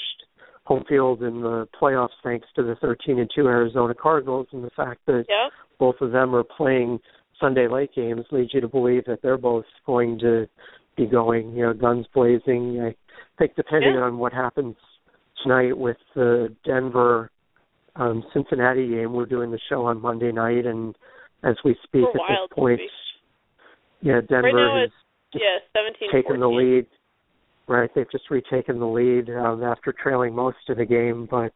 [0.66, 4.70] home field in the playoffs, thanks to the 13 and two Arizona Cardinals, and the
[4.72, 5.52] fact that Yep.
[5.80, 7.00] both of them are playing
[7.40, 10.48] Sunday late games leads you to believe that they're both going to
[10.96, 12.82] be going, you know, guns blazing.
[12.82, 12.96] I
[13.38, 14.04] think depending Yeah.
[14.04, 14.76] on what happens
[15.44, 17.30] tonight with the Denver
[17.96, 20.96] um Cincinnati game, we're doing the show on Monday night and
[21.44, 22.82] as we speak at this point,
[24.02, 24.92] yeah, Denver now has
[25.34, 25.60] Yeah,
[26.12, 26.88] taken the lead.
[27.68, 31.28] Right, they've just retaken the lead um, after trailing most of the game.
[31.30, 31.54] But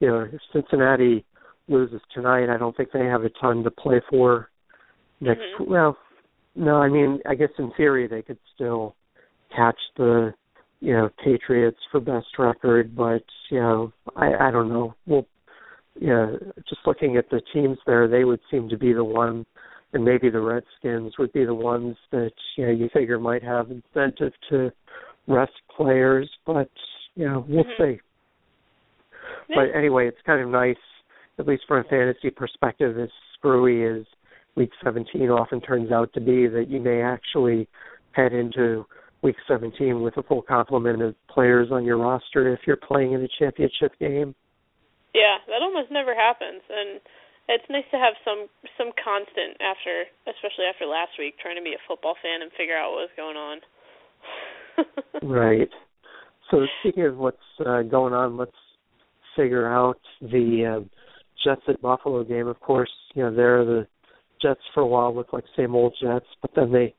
[0.00, 1.24] you know, if Cincinnati
[1.68, 4.50] loses tonight, I don't think they have a ton to play for
[5.20, 5.42] next.
[5.58, 5.68] Mhm.
[5.68, 5.96] Well,
[6.56, 8.96] no, I mean, I guess in theory they could still
[9.54, 10.34] catch the
[10.80, 14.94] you know Patriots for best record, but you know, I I don't know.
[15.06, 15.26] Well,
[16.00, 16.32] yeah,
[16.68, 19.46] just looking at the teams there, they would seem to be the one
[19.92, 23.70] and maybe the Redskins would be the ones that you know you figure might have
[23.70, 24.70] incentive to
[25.26, 26.70] rest players, but
[27.14, 27.76] you know we'll Mhm.
[27.96, 28.00] see.
[29.54, 30.76] But anyway, it's kind of nice,
[31.38, 34.04] at least from a fantasy perspective, as screwy as
[34.54, 37.68] Week 17 often turns out to be, that you may actually
[38.12, 38.86] head into
[39.22, 43.22] Week 17 with a full complement of players on your roster if you're playing in
[43.22, 44.34] a championship game.
[45.16, 47.00] Yeah, that almost never happens, and
[47.48, 51.72] it's nice to have some some constant after, especially after last week, trying to be
[51.72, 53.56] a football fan and figure out what was going on.
[55.22, 55.70] Right.
[56.50, 58.52] So speaking of what's uh, going on, let's
[59.34, 60.84] figure out the uh,
[61.42, 62.46] Jets at Buffalo game.
[62.46, 63.86] Of course, you know they're the
[64.42, 66.94] Jets for a while looked like same old Jets, but then they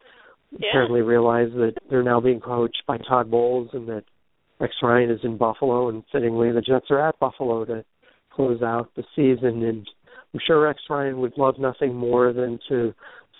[0.51, 0.69] Yeah.
[0.69, 4.03] apparently realized that they're now being coached by Todd Bowles and that
[4.59, 7.85] Rex Ryan is in Buffalo, and fittingly the Jets are at Buffalo to
[8.37, 9.63] close out the season.
[9.63, 9.85] And
[10.33, 12.93] I'm sure Rex Ryan would love nothing more than to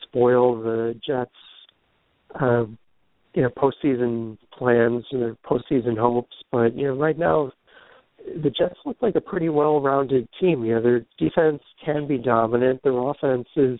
[0.03, 1.31] spoil the Jets.
[2.41, 2.77] Um,
[3.37, 6.35] you know postseason plans and their postseason hopes.
[6.51, 7.51] But you know, right now,
[8.17, 10.65] the Jets look like a pretty well-rounded team.
[10.65, 12.81] You know, their defense can be dominant.
[12.83, 13.79] Their offense is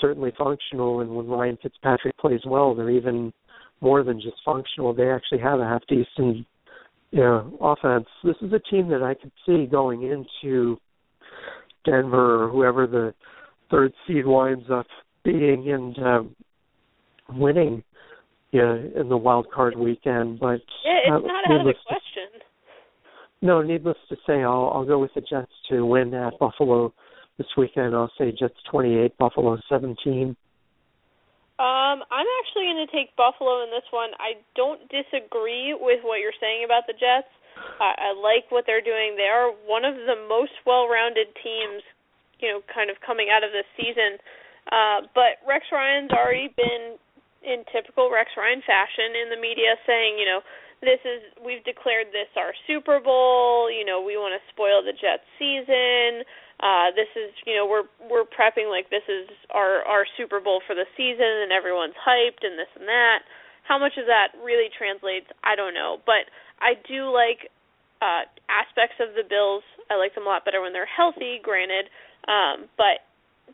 [0.00, 3.32] certainly functional, and when Ryan Fitzpatrick plays well, they're even
[3.80, 4.92] more than just functional.
[4.92, 5.86] They actually have a half
[7.12, 8.06] know, offense.
[8.22, 10.78] This is a team that I could see going into
[11.84, 13.14] Denver or whoever the
[13.70, 14.86] third seed winds up
[15.24, 16.36] being and um,
[17.30, 17.82] winning
[18.52, 20.40] yeah, in the wild card weekend.
[20.40, 22.40] But yeah, it's uh, not out of the needless to- question.
[23.42, 26.92] no, needless to say, I'll I'll go with the Jets to win at Buffalo
[27.36, 27.94] this weekend.
[27.94, 30.36] I'll say Jets 28, Buffalo 17.
[31.58, 34.14] Um, I'm actually going to take Buffalo in this one.
[34.22, 37.30] I don't disagree with what you're saying about the Jets.
[37.82, 39.18] I, I like what they're doing.
[39.18, 41.82] They are one of the most well-rounded teams,
[42.38, 44.22] you know, kind of coming out of this season.
[44.70, 46.94] Uh, but Rex Ryan's already been
[47.42, 50.40] in typical Rex Ryan fashion in the media saying, you know,
[50.78, 54.94] this is we've declared this our Super Bowl, you know, we want to spoil the
[54.94, 56.22] Jets season.
[56.60, 60.60] Uh this is, you know, we're we're prepping like this is our our Super Bowl
[60.66, 63.22] for the season and everyone's hyped and this and that.
[63.64, 66.26] How much of that really translates, I don't know, but
[66.60, 67.50] I do like
[68.02, 69.62] uh aspects of the Bills.
[69.90, 71.90] I like them a lot better when they're healthy, granted.
[72.26, 73.06] Um but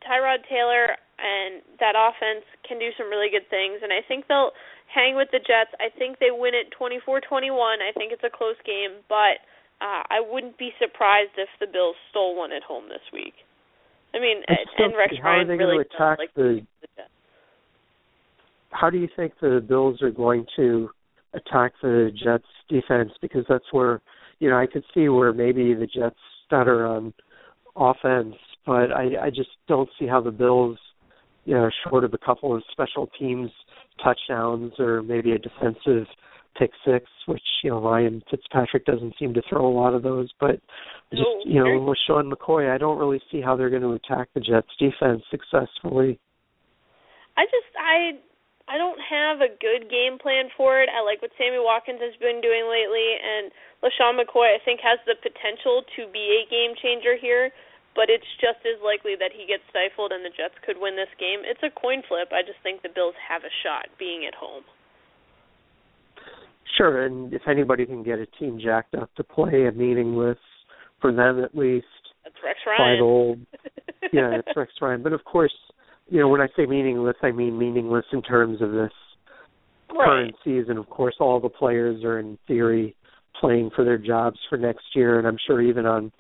[0.02, 3.78] Tyrod Taylor, and that offense can do some really good things.
[3.82, 4.50] And I think they'll
[4.90, 5.70] hang with the Jets.
[5.78, 7.54] I think they win it 24-21.
[7.78, 9.42] I think it's a close game, but
[9.80, 13.34] uh, I wouldn't be surprised if the Bills stole one at home this week.
[14.14, 17.08] I mean, and Rex how Ryan are they really attack like the, the Jets.
[18.70, 20.90] How do you think the Bills are going to
[21.32, 23.10] attack the Jets defense?
[23.20, 24.00] Because that's where
[24.38, 27.12] you know I could see where maybe the Jets stutter on
[27.76, 30.78] offense, but I I just don't see how the Bills,
[31.44, 33.50] you know, short of a couple of special teams
[34.02, 36.06] touchdowns or maybe a defensive
[36.58, 40.30] pick six, which you know Ryan Fitzpatrick doesn't seem to throw a lot of those,
[40.40, 40.60] but
[41.10, 43.92] just No, you know with Sean McCoy, I don't really see how they're going to
[43.92, 46.18] attack the Jets defense successfully.
[47.36, 48.18] I just I
[48.66, 50.88] I don't have a good game plan for it.
[50.88, 54.98] I like what Sammy Watkins has been doing lately, and LeSean McCoy I think has
[55.04, 57.50] the potential to be a game changer here.
[57.94, 61.14] But it's just as likely that he gets stifled and the Jets could win this
[61.14, 61.46] game.
[61.46, 62.34] It's a coin flip.
[62.34, 64.66] I just think the Bills have a shot being at home.
[66.76, 70.38] Sure, and if anybody can get a team jacked up to play a meaningless,
[71.00, 71.86] for them at least,
[72.24, 73.46] That's Rex Ryan.
[74.12, 75.02] yeah, it's Rex Ryan.
[75.02, 75.52] But of course,
[76.08, 78.92] you know when I say meaningless, I mean meaningless in terms of this
[79.90, 80.06] right.
[80.06, 80.78] current season.
[80.78, 82.96] Of course, all the players are in theory
[83.40, 86.12] playing for their jobs for next year, and I'm sure even on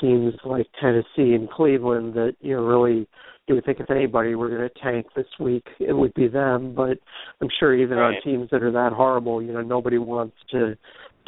[0.00, 3.08] teams like Tennessee and Cleveland that you know really
[3.46, 6.74] you would think if anybody were going to tank this week, it would be them.
[6.74, 6.98] But
[7.40, 10.76] I'm sure even on teams that are that horrible, you know, nobody wants to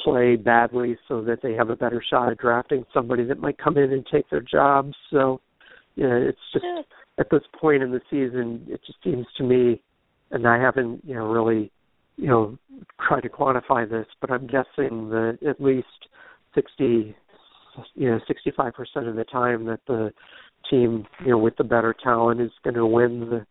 [0.03, 3.77] play badly so that they have a better shot at drafting somebody that might come
[3.77, 4.95] in and take their jobs.
[5.11, 5.41] So,
[5.95, 6.83] you know, it's just Yeah.
[7.19, 9.83] at this point in the season, it just seems to me,
[10.31, 11.71] and I haven't, you know, really,
[12.17, 12.59] you know,
[13.01, 16.09] tried to quantify this, but I'm guessing that at least
[16.55, 17.15] 60,
[17.95, 20.13] you know, 65% of the time that the
[20.71, 23.47] team, you know, with the better talent is going to win the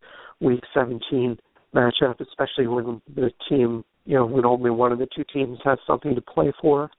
[0.45, 1.37] Week 17
[1.73, 5.77] matchup, especially when the team, you know, when only one of the two teams has
[5.85, 6.89] something to play for.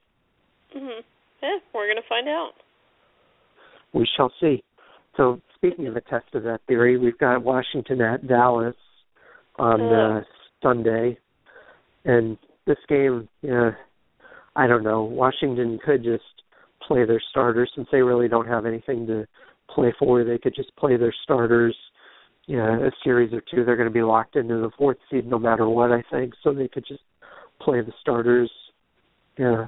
[0.75, 1.03] Mhm.
[1.41, 2.53] Yeah, we're gonna find out.
[3.93, 4.63] We shall see.
[5.15, 8.75] So, speaking of a test of that theory, we've got Washington at Dallas
[9.57, 10.23] on uh,
[10.61, 11.17] Sunday,
[12.05, 13.71] and this game, yeah,
[14.55, 15.03] I don't know.
[15.03, 16.23] Washington could just
[16.81, 19.27] play their starters since they really don't have anything to
[19.69, 20.23] play for.
[20.23, 21.75] They could just play their starters.
[22.45, 25.37] Yeah, a series or two, they're going to be locked into the fourth seed no
[25.37, 25.91] matter what.
[25.91, 26.53] I think so.
[26.53, 27.01] They could just
[27.61, 28.49] play the starters.
[29.37, 29.65] Yeah,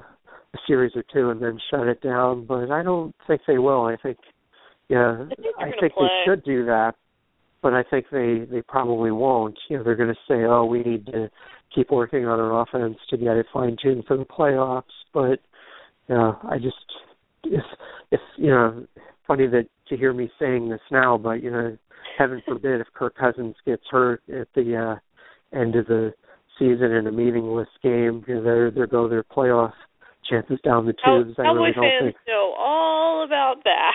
[0.54, 2.46] a series or two and then shut it down.
[2.46, 3.84] But I don't think they will.
[3.84, 4.18] I think,
[4.88, 6.08] yeah, I think I think play.
[6.08, 6.94] they should do that.
[7.62, 9.58] But I think they they probably won't.
[9.68, 11.30] You know, they're going to say, "Oh, we need to
[11.74, 15.40] keep working on our offense to get it fine tuned for the playoffs." But
[16.08, 16.76] you know, I just
[17.44, 17.64] if
[18.10, 18.86] if you know,
[19.26, 21.76] funny that to hear me saying this now, but you know,
[22.18, 26.12] heaven forbid if Kirk Cousins gets hurt at the uh end of the
[26.58, 29.72] season in a meaningless game, you know, there there go their playoff
[30.28, 31.34] chances down the tubes.
[31.38, 33.92] I Cowboy really don't fans think know all about that.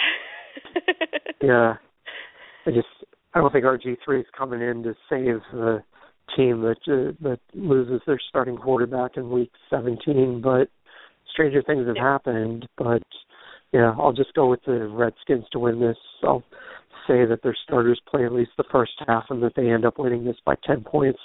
[1.42, 1.74] yeah.
[2.66, 2.88] I just
[3.34, 5.84] I don't think RG three is coming in to save the
[6.36, 10.70] team that uh, that loses their starting quarterback in week seventeen, but
[11.32, 12.04] stranger things have Yeah.
[12.04, 12.68] happened.
[12.78, 13.04] But
[13.72, 15.98] yeah, I'll just go with the Redskins to win this.
[16.24, 16.44] I'll
[17.08, 20.00] say that their starters play at least the first half and that they end up
[20.00, 21.20] winning this by ten points.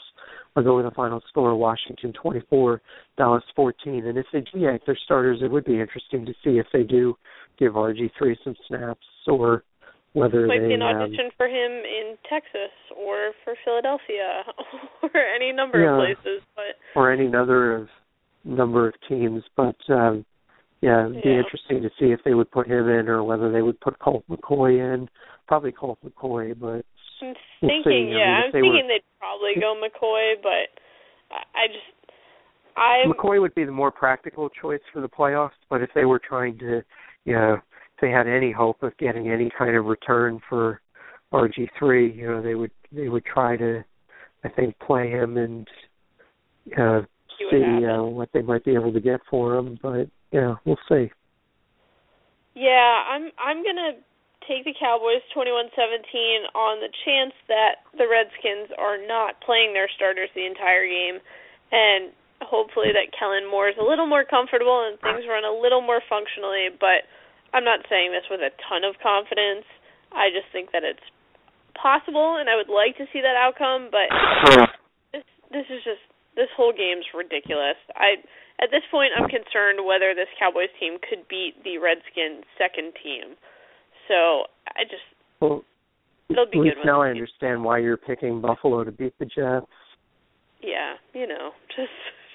[0.56, 2.82] I'll go with a final score Washington twenty four,
[3.16, 4.06] Dallas fourteen.
[4.06, 6.82] And if they do yank their starters it would be interesting to see if they
[6.82, 7.16] do
[7.58, 9.62] give RG three some snaps or
[10.12, 14.42] whether Might they be an um, audition for him in Texas or for Philadelphia
[15.02, 15.92] or any number Yeah.
[15.92, 16.42] of places.
[16.56, 17.88] But or any other of
[18.44, 19.44] number of teams.
[19.56, 20.24] But um
[20.80, 21.38] yeah, it'd be Yeah.
[21.38, 24.24] interesting to see if they would put him in or whether they would put Colt
[24.30, 25.08] McCoy in.
[25.46, 26.84] Probably Colt McCoy, but
[27.22, 28.14] I'm We'll thinking, see.
[28.14, 30.68] I yeah, mean, I'm they thinking were- they'd probably go McCoy, but
[31.30, 32.12] I I just
[32.76, 35.58] I McCoy would be the more practical choice for the playoffs.
[35.68, 36.82] But if they were trying to,
[37.24, 40.80] you know, if they had any hope of getting any kind of return for
[41.32, 43.84] RG three, you know, they would they would try to,
[44.44, 45.68] I think, play him and
[46.78, 47.02] uh,
[47.38, 49.78] See see uh, what they might be able to get for him.
[49.82, 51.10] But yeah, we'll see.
[52.54, 53.98] Yeah, I'm I'm gonna
[54.46, 59.72] take the Cowboys twenty one seventeen on the chance that the Redskins are not playing
[59.72, 61.22] their starters the entire game
[61.70, 62.10] and
[62.42, 66.00] hopefully that Kellen Moore is a little more comfortable and things run a little more
[66.08, 67.06] functionally, but
[67.52, 69.66] I'm not saying this with a ton of confidence.
[70.10, 71.04] I just think that it's
[71.76, 74.08] possible and I would like to see that outcome, but
[75.12, 76.02] this this is just
[76.34, 77.78] this whole game's ridiculous.
[77.94, 78.18] I
[78.62, 83.36] at this point I'm concerned whether this Cowboys team could beat the Redskins second team.
[84.08, 84.44] So
[84.76, 85.04] I just
[85.40, 85.64] Well,
[86.30, 86.86] It'll be At least good.
[86.86, 89.66] now I understand why you're picking Buffalo to beat the Jets.
[90.62, 91.90] Yeah, you know, just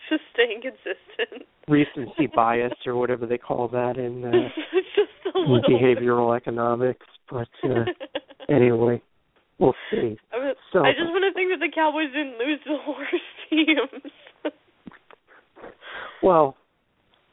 [0.09, 1.47] just staying consistent.
[1.67, 4.31] Recency bias or whatever they call that in, uh,
[4.95, 7.05] just a in little behavioral economics.
[7.31, 7.85] But uh,
[8.49, 9.01] anyway,
[9.59, 10.17] we'll see.
[10.31, 13.31] I, So I just want to think that the Cowboys didn't lose to the worst
[13.49, 14.11] teams.
[16.23, 16.55] Well,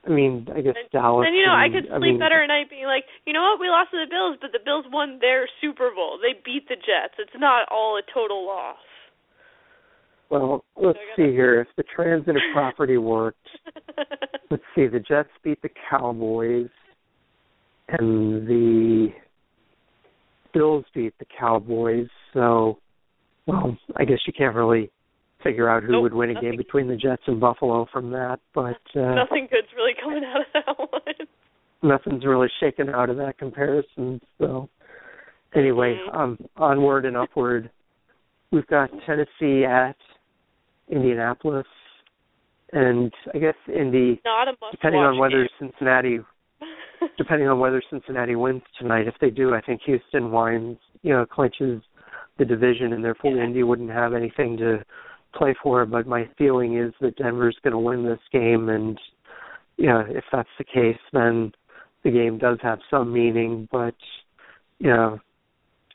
[0.07, 1.27] I mean, I guess And- Dallas.
[1.27, 3.61] and you know, I could sleep mean, better at night being like, you know what,
[3.61, 6.19] we lost to the Bills, but the Bills won their Super Bowl.
[6.21, 7.15] They beat the Jets.
[7.19, 8.79] It's not all a total loss.
[10.29, 11.61] Well, let's see here.
[11.61, 13.47] If the transitive property worked,
[14.51, 14.87] let's see.
[14.87, 16.71] The Jets beat the Cowboys,
[17.89, 19.09] and the
[20.55, 22.09] Bills beat the Cowboys.
[22.33, 22.79] So,
[23.47, 24.91] well, I guess you can't really
[25.43, 28.39] figure out who Nope, would win a game between the Jets and Buffalo from that.
[28.55, 31.27] But uh, Nothing good's really coming out of that one.
[31.83, 34.21] nothing's really shaken out of that comparison.
[34.39, 34.69] So,
[35.55, 36.15] anyway, Mhm.
[36.17, 37.71] um, onward and upward.
[38.51, 39.97] We've got Tennessee at
[40.89, 41.67] Indianapolis,
[42.73, 44.21] and I guess Indy,
[44.71, 45.49] depending on whether game.
[45.59, 46.21] Cincinnati,
[47.19, 49.07] depending on whether Cincinnati wins tonight.
[49.09, 51.83] If they do, I think Houston winds, you know, clinches
[52.39, 53.45] the division, and therefore Yeah.
[53.45, 54.85] Indy wouldn't have anything to
[55.35, 55.85] play for.
[55.87, 58.99] But my feeling is that Denver's going to win this game, and
[59.77, 61.53] you know, if that's the case, then
[62.05, 63.69] the game does have some meaning.
[63.71, 63.95] But
[64.79, 65.19] you know,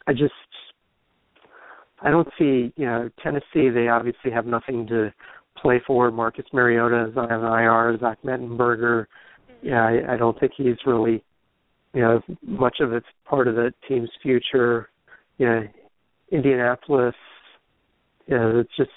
[0.07, 0.33] I just
[2.01, 3.69] I don't see you know Tennessee.
[3.69, 5.13] They obviously have nothing to
[5.61, 6.11] play for.
[6.11, 7.97] Marcus Mariota is on IR.
[7.99, 9.05] Zach Mettenberger.
[9.61, 11.23] Yeah, I, I don't think he's really
[11.93, 14.89] you know much of it's part of the team's future.
[15.37, 15.67] You know,
[16.31, 17.15] Indianapolis.
[18.27, 18.91] You know, it's just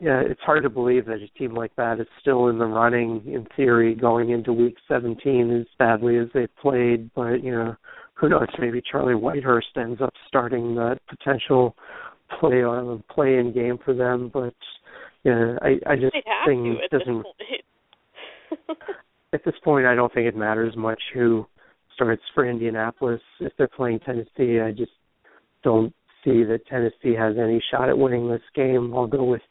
[0.00, 3.22] yeah, it's hard to believe that a team like that is still in the running
[3.26, 7.10] in theory going into week 17 as badly as they've played.
[7.14, 7.76] But you know,
[8.14, 8.48] who knows?
[8.58, 11.74] Maybe Charlie Whitehurst ends up starting that potential
[12.40, 14.30] play uh, on play in game for them.
[14.32, 14.54] But
[15.24, 16.14] yeah, I I just
[16.46, 17.24] think this doesn't
[19.32, 21.46] at this point, I don't think it matters much who
[21.94, 23.20] starts for Indianapolis.
[23.40, 24.92] If they're playing Tennessee, I just
[25.62, 25.92] don't
[26.24, 28.92] see that Tennessee has any shot at winning this game.
[28.94, 29.42] I'll go with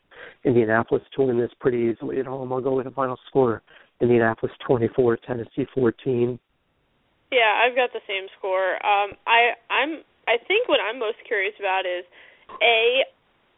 [0.44, 2.52] Indianapolis to win this pretty easily at home.
[2.54, 3.62] I'll go with a final score:
[4.02, 6.40] Indianapolis 24, Tennessee 14.
[7.32, 8.76] Yeah, I've got the same score.
[8.86, 12.06] Um, I I'm I think what I'm most curious about is
[12.62, 13.06] a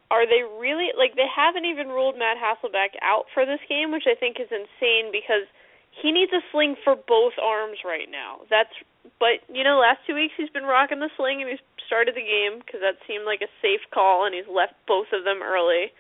[0.10, 4.08] are they really like they haven't even ruled Matt Hasselbeck out for this game, which
[4.08, 5.44] I think is insane because
[5.92, 8.48] he needs a sling for both arms right now.
[8.50, 8.72] That's
[9.20, 12.24] but you know, last two weeks he's been rocking the sling and he's started the
[12.24, 15.92] game because that seemed like a safe call and he's left both of them early.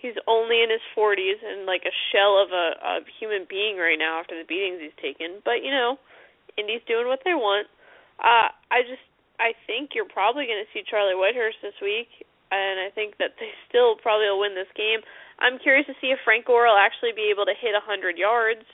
[0.00, 4.00] He's only in his 40s and like a shell of a, a human being right
[4.00, 5.44] now after the beatings he's taken.
[5.44, 6.00] But you know,
[6.56, 7.68] Indy's doing what they want.
[8.16, 9.04] Uh, I just
[9.40, 12.08] I think you're probably going to see Charlie Whitehurst this week,
[12.52, 15.00] and I think that they still probably will win this game.
[15.40, 18.64] I'm curious to see if Frank Gore will actually be able to hit 100 yards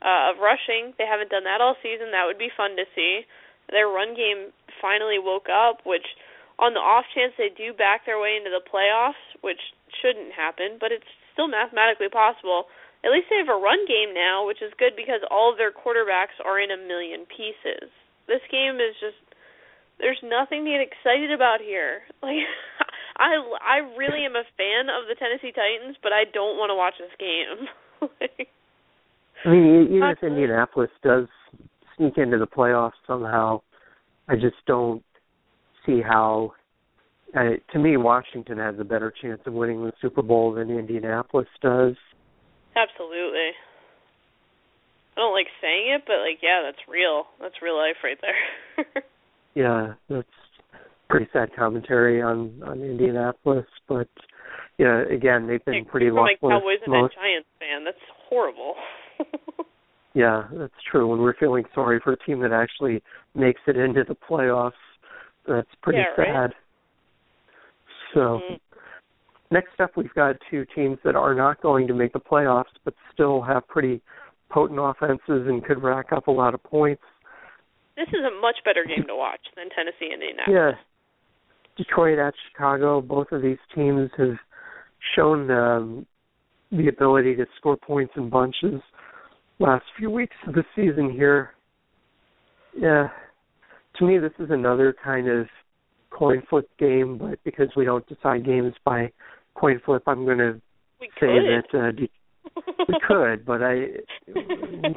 [0.00, 0.96] uh, of rushing.
[0.96, 2.16] They haven't done that all season.
[2.16, 3.28] That would be fun to see.
[3.68, 6.16] Their run game finally woke up, which
[6.56, 9.60] on the off chance they do back their way into the playoffs, which
[10.02, 12.66] shouldn't happen, but it's still mathematically possible.
[13.04, 15.70] At least they have a run game now, which is good because all of their
[15.70, 17.90] quarterbacks are in a million pieces.
[18.26, 19.18] This game is just
[19.98, 22.02] there's nothing to get excited about here.
[22.22, 22.42] Like
[23.18, 26.74] I I really am a fan of the Tennessee Titans, but I don't want to
[26.74, 27.68] watch this game.
[28.20, 28.48] like,
[29.44, 31.26] I mean, even if Indianapolis does
[31.96, 33.60] sneak into the playoffs somehow,
[34.28, 35.02] I just don't
[35.86, 36.52] see how.
[37.36, 41.48] Uh, to me, Washington has a better chance of winning the Super Bowl than Indianapolis
[41.60, 41.94] does.
[42.76, 43.52] absolutely.
[45.16, 47.24] I don't like saying it, but like yeah, that's real.
[47.40, 49.02] That's real life right there.
[49.58, 50.28] Yeah, that's
[51.10, 54.08] pretty sad commentary on on Indianapolis, but
[54.78, 56.52] yeah, again, they've been pretty From a luckless.
[56.52, 57.96] Cowboys and most, a Giants fan, that's
[58.28, 58.74] horrible.
[60.14, 61.08] yeah, that's true.
[61.08, 63.02] When we're feeling sorry for a team that actually
[63.34, 64.72] makes it into the playoffs,
[65.48, 66.52] that's pretty Yeah, right.
[68.14, 68.40] So.
[68.50, 68.60] Mm.
[69.50, 72.92] Next up, we've got two teams that are not going to make the playoffs, but
[73.14, 74.02] still have pretty
[74.50, 77.02] potent offenses and could rack up a lot of points.
[77.96, 80.76] This is a much better game to watch than Tennessee and Indianapolis.
[80.76, 83.00] Yeah, Detroit at Chicago.
[83.00, 84.36] Both of these teams have
[85.16, 86.06] shown um,
[86.70, 88.80] the ability to score points in bunches.
[89.58, 91.54] Last few weeks of the season here,
[92.76, 93.08] yeah.
[93.96, 95.46] To me, this is another kind of
[96.10, 99.10] coin flip game, but because we don't decide games by
[99.54, 100.60] coin flip, I'm going to
[101.00, 101.44] we say could.
[101.72, 102.10] that uh, De-
[102.88, 103.86] we could, but I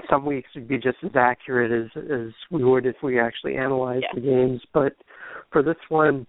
[0.10, 4.06] some weeks would be just as accurate as as we would if we actually analyzed
[4.14, 4.16] Yeah.
[4.16, 4.62] the games.
[4.74, 4.94] But
[5.52, 6.26] for this one,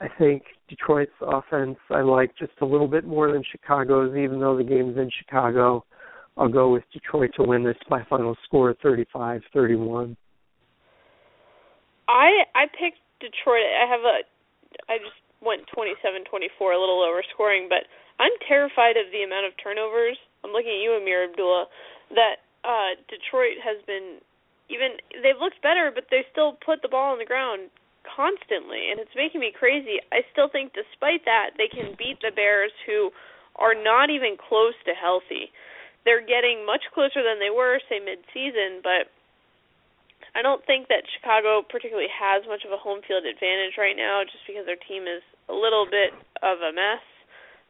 [0.00, 4.56] I think Detroit's offense I like just a little bit more than Chicago's, even though
[4.56, 5.84] the game's in Chicago.
[6.38, 10.16] I'll go with Detroit to win this by final score 35-31.
[12.08, 13.70] I I picked Detroit.
[13.70, 14.26] I have a
[14.90, 17.86] I just went 27-24, a little lower scoring, but
[18.18, 20.18] I'm terrified of the amount of turnovers.
[20.42, 21.66] I'm looking at you, Ameer Abdullah,
[22.18, 24.18] that uh Detroit has been
[24.66, 27.70] even they've looked better, but they still put the ball on the ground
[28.02, 30.02] constantly, and it's making me crazy.
[30.10, 33.10] I still think, despite that, they can beat the Bears, who
[33.56, 35.54] are not even close to healthy.
[36.04, 39.06] They're getting much closer than they were, say mid-season, but
[40.34, 44.22] I don't think that Chicago particularly has much of a home field advantage right now,
[44.24, 47.04] just because their team is a little bit of a mess.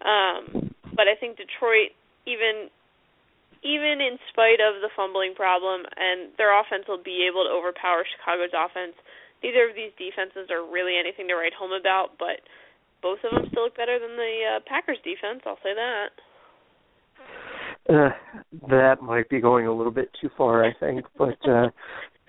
[0.02, 1.94] Um, but I think Detroit,
[2.26, 2.70] even
[3.62, 8.02] even in spite of the fumbling problem, and their offense will be able to overpower
[8.02, 8.98] Chicago's offense
[9.42, 12.40] neither of these defenses are really anything to write home about, but
[13.02, 15.42] both of them still look better than the uh, Packers defense.
[15.44, 16.10] I'll say that.
[17.90, 18.10] Uh,
[18.70, 21.68] that might be going a little bit too far, I think, but uh,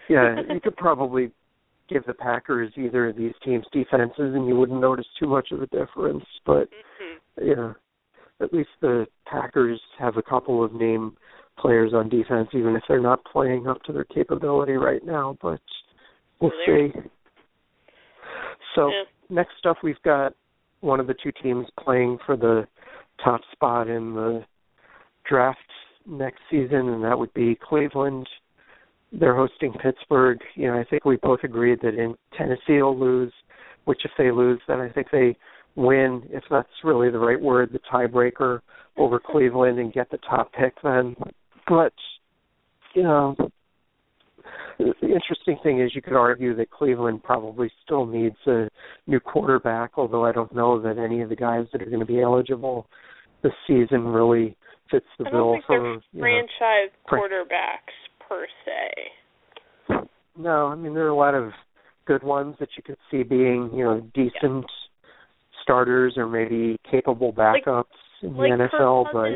[0.10, 1.32] yeah, you could probably
[1.89, 5.62] give the Packers either of these teams' defenses, and you wouldn't notice too much of
[5.62, 6.26] a difference.
[6.45, 7.47] But mm-hmm.
[7.47, 7.74] yeah,
[8.41, 11.18] at least the Packers have a couple of name
[11.60, 15.38] players on defense, even if they're not playing up to their capability right now.
[15.41, 15.60] But
[16.43, 16.91] We'll see.
[18.76, 19.04] So yeah.
[19.30, 20.34] next up, we've got
[20.82, 22.68] one of the two teams playing for the
[23.24, 24.43] top spot in the
[25.26, 25.60] draft
[26.06, 28.28] next season, and that would be Cleveland.
[29.18, 30.39] They're hosting Pittsburgh.
[30.55, 33.34] You know, I think we both agreed that in Tennessee will lose,
[33.86, 35.38] which if they lose, then I think they
[35.76, 38.59] win, if that's really the right word, the tiebreaker
[38.97, 41.16] over Cleveland and get the top pick then.
[41.68, 41.93] But,
[42.95, 43.36] you know,
[44.78, 48.68] the interesting thing is you could argue that Cleveland probably still needs a
[49.07, 52.05] new quarterback, although I don't know that any of the guys that are going to
[52.05, 52.88] be eligible
[53.41, 54.55] this season really
[54.91, 57.93] fits the bill for they're you franchise know, quarterbacks
[58.34, 60.06] per se.
[60.38, 61.52] No, I mean there are a lot of
[62.06, 65.62] good ones that you could see being, you know, decent yeah.
[65.62, 67.86] starters or maybe capable backups
[68.22, 69.30] like, in like the NFL, but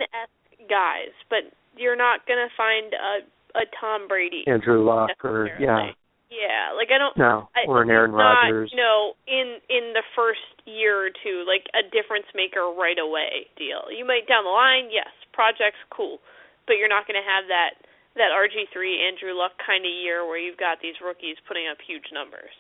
[0.68, 1.40] guys, but
[1.78, 3.26] you're not going to find a
[3.58, 4.44] a Tom Brady.
[4.46, 5.92] Andrew Luck or yeah.
[6.28, 8.70] Yeah, like I don't no, I, or an Aaron Rodgers.
[8.76, 13.48] You know, in in the first year or two, like a difference maker right away
[13.56, 13.88] deal.
[13.88, 16.20] You might down the line, yes, projects cool,
[16.68, 17.87] but you're not going to have that
[18.18, 21.78] that RG three Andrew Luck kind of year where you've got these rookies putting up
[21.86, 22.54] huge numbers.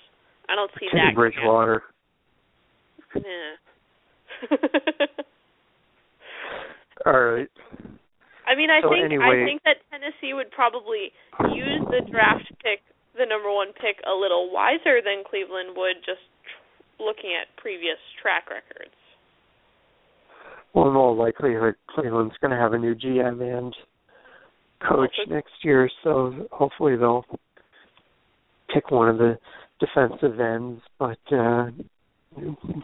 [0.49, 1.15] I don't see Teddy that.
[1.15, 1.83] Bridgewater.
[3.15, 3.57] Yeah.
[7.05, 7.49] All right.
[8.47, 11.11] I mean, I so think anyway, I think that Tennessee would probably
[11.51, 12.79] use the draft pick,
[13.17, 17.99] the number one pick, a little wiser than Cleveland would, just tr- looking at previous
[18.21, 18.95] track records.
[20.73, 23.75] Well, in all likelihood, Cleveland's going to have a new GM and
[24.79, 27.25] coach next year, so hopefully they'll
[28.73, 29.37] pick one of the
[29.79, 31.69] defensive ends, but uh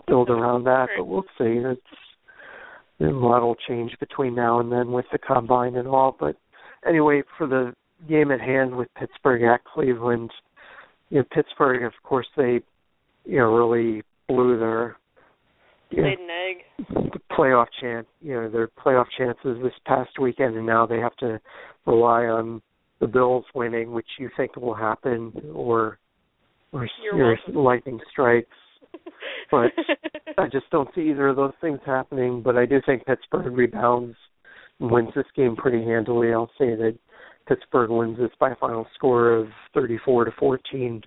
[0.08, 0.88] build around that.
[0.98, 1.62] But we'll see.
[1.64, 1.82] It's
[3.00, 6.16] a lot will change between now and then with the combine and all.
[6.18, 6.36] But
[6.88, 7.74] anyway, for the
[8.08, 10.32] game at hand with Pittsburgh at Cleveland,
[11.10, 12.62] you know, Pittsburgh, of course, they
[13.26, 14.98] you know really blew their
[16.02, 18.08] know, laid an egg playoff chance.
[18.22, 21.40] You know, their playoff chances this past weekend, and now they have to
[21.86, 22.62] rely on
[23.00, 26.00] the Bills winning, which you think will happen, or
[26.72, 28.48] or You're lightning strikes
[29.52, 29.72] but
[30.38, 32.42] I just don't see either of those things happening.
[32.42, 34.16] But I do think Pittsburgh rebounds
[34.80, 36.34] and wins this game pretty handily.
[36.34, 36.98] I'll say that
[37.48, 41.04] Pittsburgh wins this by a final score of 34 to 14.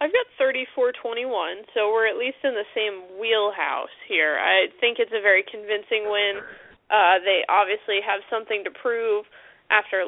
[0.00, 4.36] I've got 34-21, so we're at least in the same wheelhouse here.
[4.36, 6.44] I think it's a very convincing win.
[6.86, 9.24] Uh they obviously have something to prove
[9.70, 10.04] after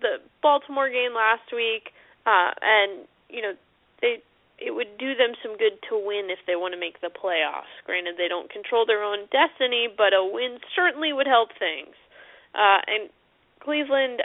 [0.00, 1.92] the Baltimore game last week.
[2.24, 3.52] Uh and you know,
[4.00, 4.22] they
[4.58, 7.74] it would do them some good to win if they want to make the playoffs.
[7.84, 11.92] Granted, they don't control their own destiny, but a win certainly would help things.
[12.54, 13.10] Uh, and
[13.58, 14.22] Cleveland,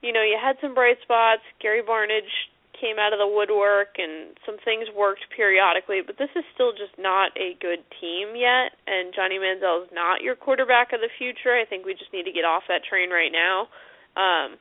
[0.00, 1.42] you know, you had some bright spots.
[1.60, 2.32] Gary Barnidge
[2.80, 6.96] came out of the woodwork, and some things worked periodically, but this is still just
[6.96, 8.72] not a good team yet.
[8.88, 11.52] And Johnny Manziel is not your quarterback of the future.
[11.52, 13.68] I think we just need to get off that train right now.
[14.16, 14.56] Um,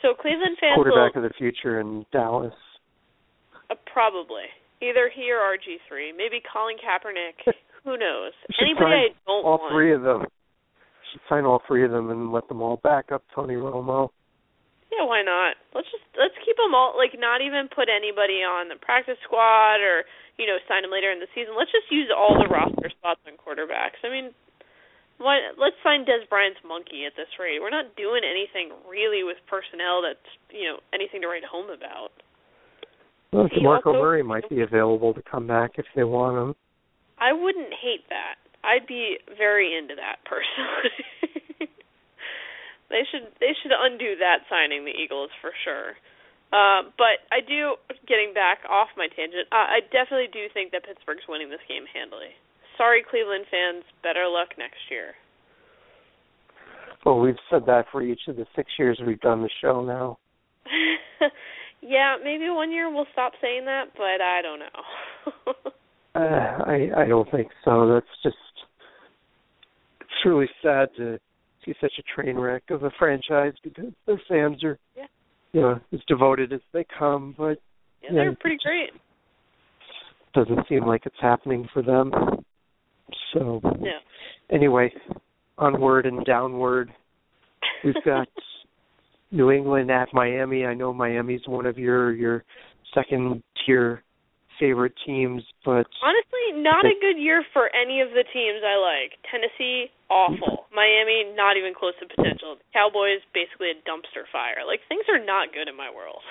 [0.00, 2.54] so Cleveland fans quarterback will, of the future in Dallas.
[3.70, 4.46] Uh, probably.
[4.80, 6.14] Either he or RG3.
[6.16, 7.42] Maybe Colin Kaepernick.
[7.84, 8.32] Who knows?
[8.60, 9.74] Anybody I don't all want.
[9.74, 10.22] three of them.
[11.12, 14.10] Should sign all three of them and let them all back up Tony Romo.
[14.88, 15.60] Yeah, why not?
[15.76, 19.84] Let's just let's keep them all like not even put anybody on the practice squad
[19.84, 20.08] or
[20.40, 21.52] you know sign them later in the season.
[21.56, 24.00] Let's just use all the roster spots on quarterbacks.
[24.00, 24.32] I mean,
[25.20, 25.52] why?
[25.60, 27.60] Let's sign Dez Bryant's monkey at this rate.
[27.60, 32.16] We're not doing anything really with personnel that's you know anything to write home about.
[33.32, 36.56] Well, DeMarco also- Murray might be available to come back if they want him.
[37.20, 38.40] I wouldn't hate that.
[38.64, 41.36] I'd be very into that personally.
[42.90, 45.96] they should they should undo that signing the Eagles for sure.
[46.48, 47.76] Uh, but I do
[48.08, 49.48] getting back off my tangent.
[49.52, 52.32] Uh, I definitely do think that Pittsburgh's winning this game handily.
[52.80, 53.84] Sorry, Cleveland fans.
[54.02, 55.12] Better luck next year.
[57.04, 60.18] Well, we've said that for each of the six years we've done the show now.
[61.82, 65.70] yeah, maybe one year we'll stop saying that, but I don't know.
[66.14, 67.92] Uh, I I don't think so.
[67.92, 68.36] That's just
[70.00, 71.20] it's really sad to
[71.64, 75.06] see such a train wreck of a franchise because their fans are Yeah.
[75.52, 77.58] you know as devoted as they come, but
[78.02, 78.90] yeah, they're pretty great.
[80.34, 82.12] doesn't seem like it's happening for them.
[83.32, 83.98] So Yeah.
[84.50, 84.92] anyway,
[85.56, 86.92] onward and downward.
[87.82, 88.28] We've got
[89.30, 90.64] New England at Miami.
[90.64, 92.44] I know Miami's one of your your
[92.94, 94.02] second tier
[94.58, 99.18] favorite teams, but Honestly, not a good year for any of the teams I like.
[99.30, 100.66] Tennessee, awful.
[100.74, 102.56] Miami, not even close to potential.
[102.72, 104.66] Cowboys, basically a dumpster fire.
[104.66, 106.22] Like things are not good in my world.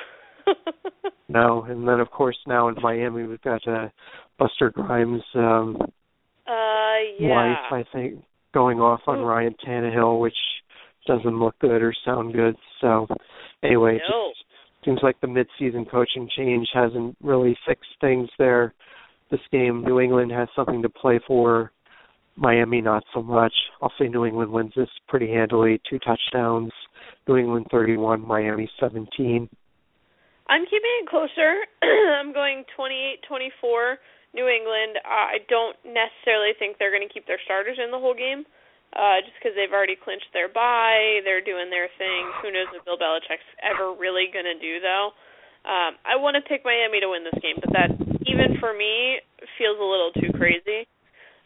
[1.30, 1.64] no.
[1.64, 3.90] And then of course now in Miami we've got uh,
[4.40, 5.78] Buster Grimes' um,
[6.48, 7.56] uh, yeah.
[7.70, 8.24] wife, I think,
[8.54, 9.26] going off on Ooh.
[9.26, 10.38] Ryan Tannehill, which
[11.06, 12.56] doesn't look good or sound good.
[12.82, 13.08] So
[13.64, 14.30] anyway, No.
[14.30, 14.44] just
[14.86, 18.74] seems like the mid-season coaching change hasn't really fixed things there.
[19.30, 21.72] This game, New England has something to play for.
[22.38, 23.54] Miami, not so much.
[23.82, 26.72] I'll say New England wins this pretty handily, two touchdowns.
[27.28, 29.50] New England 31, Miami 17.
[30.50, 31.66] I'm keeping it closer.
[31.84, 33.96] I'm going 28-24
[34.34, 34.98] New England.
[35.04, 38.46] Uh, I don't necessarily think they're going to keep their starters in the whole game.
[38.96, 42.24] Uh, just because they've already clinched their bye, they're doing their thing.
[42.42, 45.14] Who knows what Bill Belichick's ever really going to do, though.
[45.68, 47.92] Um, I want to pick Miami to win this game, but that
[48.26, 49.20] even for me
[49.60, 50.88] feels a little too crazy.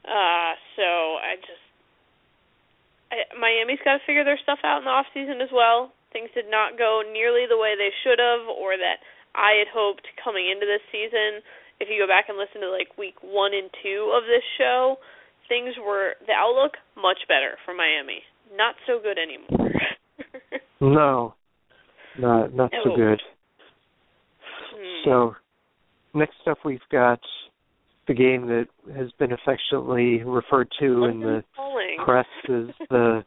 [0.06, 1.66] Uh, so I just
[3.12, 5.92] I, Miami's got to figure their stuff out in the off season as well.
[6.14, 9.04] Things did not go nearly the way they should have, or that
[9.36, 11.44] I had hoped coming into this season.
[11.80, 15.02] If you go back and listen to like week one and two of this show,
[15.52, 18.24] things were the outlook much better for Miami.
[18.56, 19.72] Not so good anymore.
[20.84, 21.36] No,
[22.18, 23.22] not not so good.
[24.74, 25.04] Hmm.
[25.06, 25.36] So
[26.16, 27.20] next up we've got
[28.08, 28.66] the game that
[28.98, 31.98] has been affectionately referred to in the calling.
[32.04, 33.24] press as the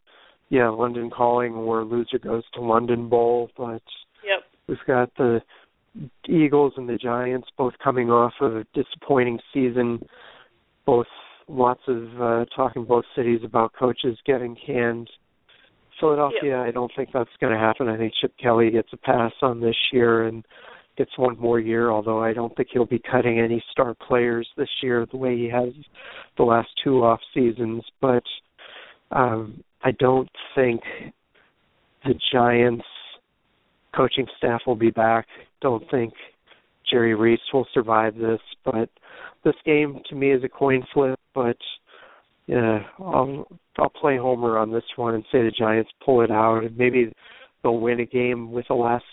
[0.49, 3.83] yeah London Calling or loser goes to London Bowl, but
[4.25, 4.43] Yep.
[4.67, 5.41] we've got the
[6.29, 10.05] Eagles and the Giants both coming off of a disappointing season.
[10.87, 11.07] Both
[11.49, 15.09] lots of uh, talk in both cities about coaches getting canned.
[16.01, 17.89] Philadelphia, I don't think that's going to happen.
[17.89, 20.45] I think Chip Kelly gets a pass on this year and
[20.97, 21.91] gets one more year.
[21.91, 25.49] Although I don't think he'll be cutting any star players this year the way he
[25.49, 25.71] has
[26.37, 27.83] the last two off seasons.
[28.01, 28.25] But
[29.13, 30.81] um, I don't think
[32.05, 32.85] the Giants
[33.95, 35.27] coaching staff will be back.
[35.61, 36.13] Don't think
[36.91, 38.41] Jerry Reese will survive this.
[38.65, 38.91] But
[39.45, 41.19] this game to me is a coin flip.
[41.35, 41.57] But
[42.47, 43.47] yeah, I'll
[43.79, 47.13] I'll play Homer on this one and say the Giants pull it out and maybe
[47.63, 49.05] they'll win a game with a last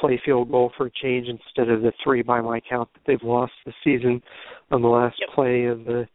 [0.00, 3.22] play field goal for a change instead of the three by my count that they've
[3.22, 4.20] lost this season
[4.70, 5.28] on the last Yep.
[5.34, 6.08] play of the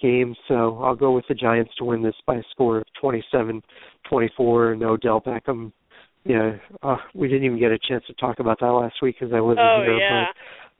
[0.00, 0.34] game.
[0.48, 4.82] So I'll go with the Giants to win this by a score of 27-24 and
[4.82, 5.72] Odell Beckham.
[6.24, 6.52] Yeah,
[6.82, 9.40] uh, we didn't even get a chance to talk about that last week because I
[9.40, 9.98] wasn't Oh here.
[9.98, 10.24] yeah.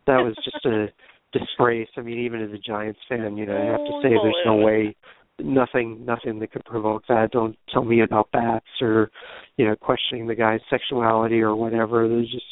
[0.07, 0.89] But that was just a
[1.39, 1.89] disgrace.
[1.97, 4.57] I mean, even as a Giants fan, you know, I have to say there's no
[4.57, 4.97] way
[5.41, 7.30] nothing nothing that could provoke that.
[7.32, 9.11] Don't tell me about bats or,
[9.57, 12.09] you know, questioning the guy's sexuality or whatever.
[12.09, 12.45] There's just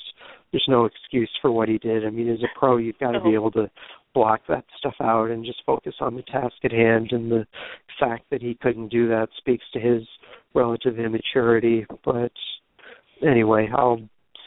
[0.52, 2.04] there's no excuse for what he did.
[2.04, 3.70] I mean, as a pro you've got to be able to
[4.14, 7.46] block that stuff out and just focus on the task at hand and the
[7.98, 10.02] fact that he couldn't do that speaks to his
[10.54, 11.86] relative immaturity.
[12.04, 12.32] But
[13.26, 14.00] anyway, I'll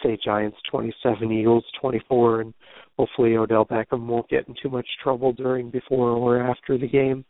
[0.04, 2.54] say Giants 27, Eagles 24, and
[2.98, 7.26] hopefully Odell Beckham won't get in too much trouble during, before, or after the game.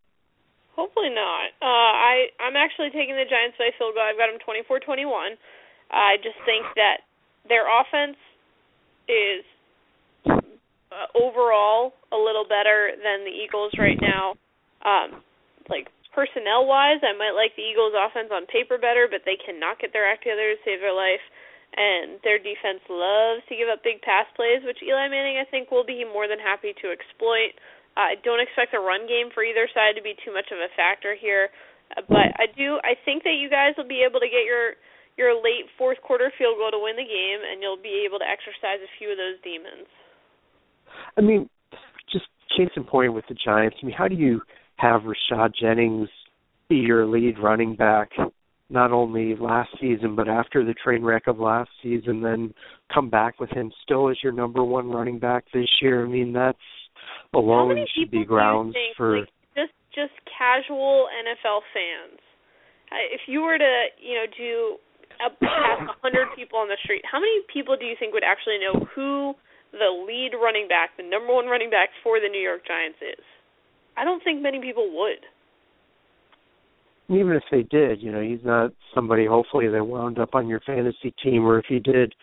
[0.75, 1.55] Hopefully not.
[1.61, 4.03] Uh, I I'm actually taking the Giants by field goal.
[4.03, 5.39] I've got them 24-21.
[5.91, 7.07] I just think that
[7.47, 8.19] their offense
[9.07, 9.45] is
[10.27, 14.35] uh, overall a little better than the Eagles right now.
[14.83, 15.23] Um,
[15.69, 19.79] like personnel wise, I might like the Eagles' offense on paper better, but they cannot
[19.79, 21.23] get their act together to save their life.
[21.75, 25.69] And their defense loves to give up big pass plays, which Eli Manning I think
[25.69, 27.55] will be more than happy to exploit.
[27.95, 30.71] I don't expect a run game for either side to be too much of a
[30.75, 31.51] factor here,
[31.95, 34.79] uh, but I do I think that you guys will be able to get your
[35.15, 38.27] your late fourth quarter field goal to win the game, and you'll be able to
[38.27, 39.87] exercise a few of those demons.
[41.15, 41.49] I mean,
[42.11, 43.77] just case in point with the Giants.
[43.81, 44.41] I mean, how do you
[44.75, 46.09] have Rashad Jennings
[46.67, 48.11] be your lead running back
[48.69, 52.53] not only last season but after the train wreck of last season, then
[52.93, 56.05] come back with him still as your number one running back this year?
[56.05, 56.57] I mean, that's
[57.33, 62.19] alone should be grounds think, for like, just just casual NFL fans.
[63.11, 64.77] If you were to, you know, do
[65.19, 65.35] ask
[65.89, 68.85] a hundred people on the street, how many people do you think would actually know
[68.95, 69.33] who
[69.71, 73.23] the lead running back, the number one running back for the New York Giants is?
[73.97, 75.23] I don't think many people would.
[77.09, 80.59] Even if they did, you know, he's not somebody hopefully that wound up on your
[80.61, 82.13] fantasy team or if he did,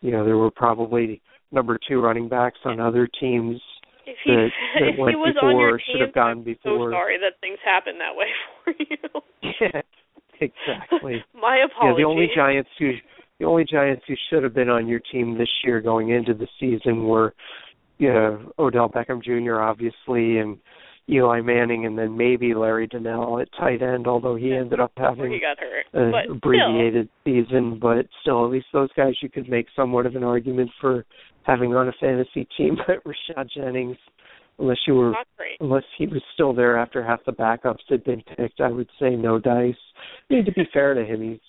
[0.00, 1.22] you know, there were probably
[1.52, 3.60] number two running backs on other teams
[4.06, 4.48] if he that,
[4.80, 6.90] that if went he was before on your should team, have gone I'm before.
[6.90, 8.26] so sorry that things happen that way
[8.64, 9.52] for you.
[9.60, 9.82] Yeah,
[10.40, 11.24] exactly.
[11.34, 11.98] My apologies.
[11.98, 12.92] Yeah, the only Giants who
[13.38, 16.48] the only Giants who should have been on your team this year going into the
[16.58, 17.34] season were
[17.98, 19.60] you know, Odell Beckham Jr.
[19.60, 20.58] obviously and
[21.10, 25.32] Eli Manning and then maybe Larry Donnell at tight end, although he ended up having
[25.32, 25.84] he got hurt.
[25.92, 30.16] an but abbreviated season, but still at least those guys you could make somewhat of
[30.16, 31.04] an argument for
[31.42, 32.76] having on a fantasy team.
[32.86, 33.98] But Rashad Jennings,
[34.58, 35.14] unless you still, were
[35.60, 39.10] unless he was still there after half the backups had been picked, I would say
[39.10, 39.74] no dice.
[40.30, 41.40] I mean, to be fair to him, he's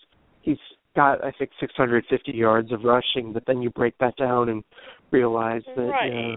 [0.41, 0.57] he's
[0.97, 4.63] got I think 650 yards of rushing, but then you break that down and
[5.11, 6.11] realize that Right.
[6.13, 6.35] you know,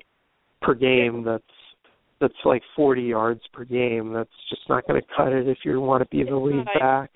[0.63, 1.43] per game that's
[2.21, 4.13] that's like 40 yards per game.
[4.13, 7.11] That's just not going to cut it if you want to be the lead back.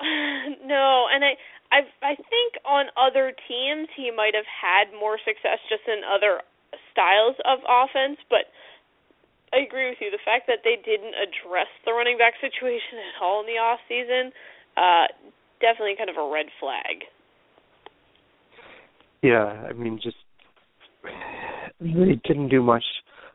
[0.64, 1.32] no, and I
[1.70, 6.40] I I think on other teams he might have had more success just in other
[6.90, 8.50] styles of offense, but
[9.52, 10.10] I agree with you.
[10.10, 13.80] The fact that they didn't address the running back situation at all in the off
[13.88, 14.32] season,
[14.76, 15.06] uh,
[15.60, 17.04] definitely kind of a red flag.
[19.22, 20.16] Yeah, I mean, just
[21.80, 22.84] they didn't do much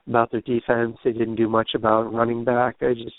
[0.08, 0.98] about their defense.
[1.04, 2.78] They didn't do much about running back.
[2.82, 3.16] I just,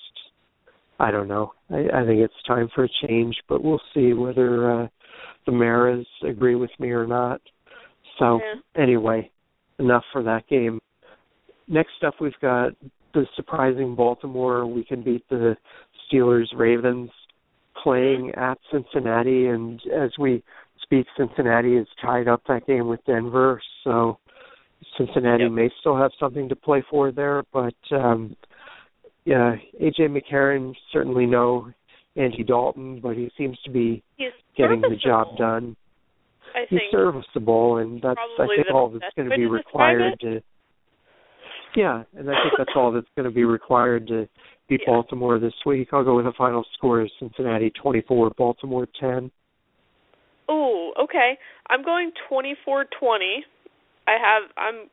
[0.99, 1.53] I don't know.
[1.71, 4.89] I, I think it's time for a change, but we'll see whether uh,
[5.47, 7.41] the Maras agree with me or not.
[8.19, 8.83] So Yeah.
[8.83, 9.31] anyway,
[9.79, 10.81] enough for that game.
[11.69, 12.73] Next up, we've got
[13.15, 14.67] the surprising Baltimore.
[14.67, 15.57] We can beat the
[16.11, 17.11] Steelers Ravens
[17.83, 20.43] playing at Cincinnati, and as we
[20.83, 23.61] speak, Cincinnati has tied up that game with Denver.
[23.85, 24.19] So
[24.99, 25.53] Cincinnati Yep.
[25.53, 28.37] may still have something to play for there, but um
[29.25, 31.71] yeah, AJ McCarron certainly no
[32.17, 35.77] Andy Dalton, but he seems to be He's getting the job done.
[36.55, 36.91] I He's think.
[36.91, 40.41] serviceable, and that's I think all that's going to be required to.
[41.77, 44.27] Yeah, and I think that's all that's going to be required to
[44.69, 44.93] beat Yeah.
[44.93, 45.89] Baltimore this week.
[45.93, 49.31] I'll go with a final score of Cincinnati 24, Baltimore 10.
[50.49, 51.39] Oh, okay.
[51.69, 52.85] I'm going 24-20.
[54.09, 54.89] I have I'm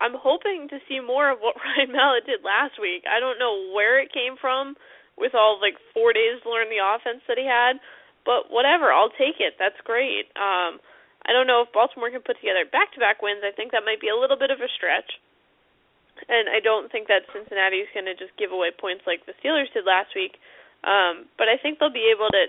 [0.00, 3.04] I'm hoping to see more of what Ryan Mallett did last week.
[3.04, 4.80] I don't know where it came from
[5.20, 7.76] with all like 4 days to learn the offense that he had,
[8.24, 9.60] but whatever, I'll take it.
[9.60, 10.32] That's great.
[10.40, 10.80] Um
[11.28, 13.44] I don't know if Baltimore can put together back-to-back wins.
[13.44, 15.20] I think that might be a little bit of a stretch.
[16.24, 19.36] And I don't think that Cincinnati is going to just give away points like the
[19.38, 20.40] Steelers did last week.
[20.88, 22.48] Um, but I think they'll be able to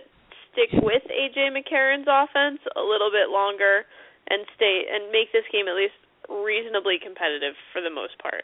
[0.53, 3.83] stick with AJ McCarron's offense a little bit longer
[4.29, 5.97] and stay and make this game at least
[6.29, 8.43] reasonably competitive for the most part.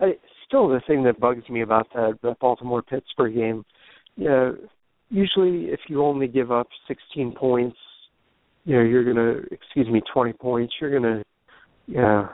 [0.00, 3.64] I, still, the thing that bugs me about that, that Baltimore Pittsburgh game,
[4.16, 4.56] you know,
[5.10, 7.76] usually if you only give up 16 points,
[8.64, 11.22] you know, you're gonna, excuse me, 20 points, you're gonna,
[11.86, 12.28] you know,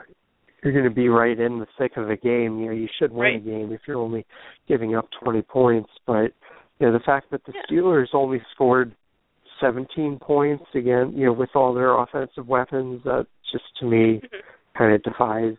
[0.63, 2.59] you're gonna be right in the thick of the game.
[2.59, 3.35] You know, you should win Right.
[3.35, 4.25] a game if you're only
[4.67, 5.89] giving up 20 points.
[6.05, 6.33] But
[6.79, 7.61] you know, the fact that the Yeah.
[7.69, 8.93] Steelers only scored
[9.61, 14.41] 17 points again, you know, with all their offensive weapons, that just to me Mhm.
[14.75, 15.55] kind of defies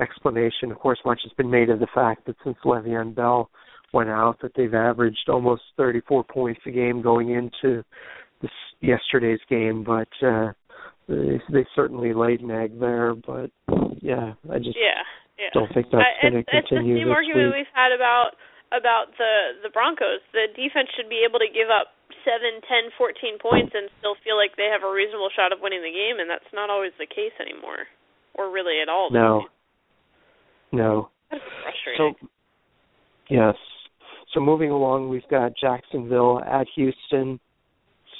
[0.00, 0.70] explanation.
[0.70, 3.50] Of course, much has been made of the fact that since Le'Veon Bell
[3.92, 7.82] went out, that they've averaged almost 34 points a game going into
[8.42, 9.82] this yesterday's game.
[9.82, 10.52] But uh,
[11.08, 13.14] they, they certainly laid an egg there.
[13.14, 13.50] But
[14.00, 15.02] yeah, I just Yeah,
[15.38, 15.50] yeah.
[15.54, 17.56] don't think that's going to it's, it's the same argument week.
[17.56, 18.36] we've had about
[18.70, 20.20] about the the Broncos.
[20.32, 21.94] The defense should be able to give up
[22.28, 25.80] seven, ten, fourteen points and still feel like they have a reasonable shot of winning
[25.80, 27.88] the game, and that's not always the case anymore,
[28.36, 29.08] or really at all.
[29.08, 29.48] No,
[30.72, 31.08] no.
[31.30, 32.14] That's frustrating.
[32.20, 32.28] So
[33.32, 33.56] yes.
[34.34, 37.40] So moving along, we've got Jacksonville at Houston.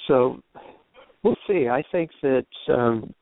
[0.07, 0.41] So
[1.23, 1.69] we'll see.
[1.69, 3.13] I think that um,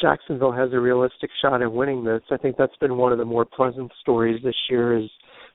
[0.00, 2.20] Jacksonville has a realistic shot at winning this.
[2.30, 5.08] I think that's been one of the more pleasant stories this year is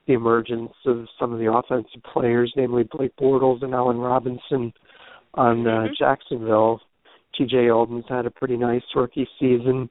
[0.07, 4.73] the emergence of some of the offensive players, namely Blake Bortles and Allen Robinson
[5.35, 5.95] on uh, Mhm.
[5.97, 6.81] Jacksonville.
[7.35, 9.89] TJ Yeldon's had a pretty nice rookie season.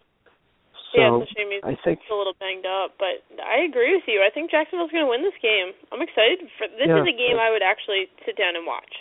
[0.92, 3.94] So yeah, it's a shame he's I think a little banged up, but I agree
[3.94, 4.22] with you.
[4.22, 5.72] I think Jacksonville's going to win this game.
[5.90, 6.86] I'm excited for this.
[6.86, 7.00] Yeah.
[7.00, 8.92] is a game I would actually sit down and watch.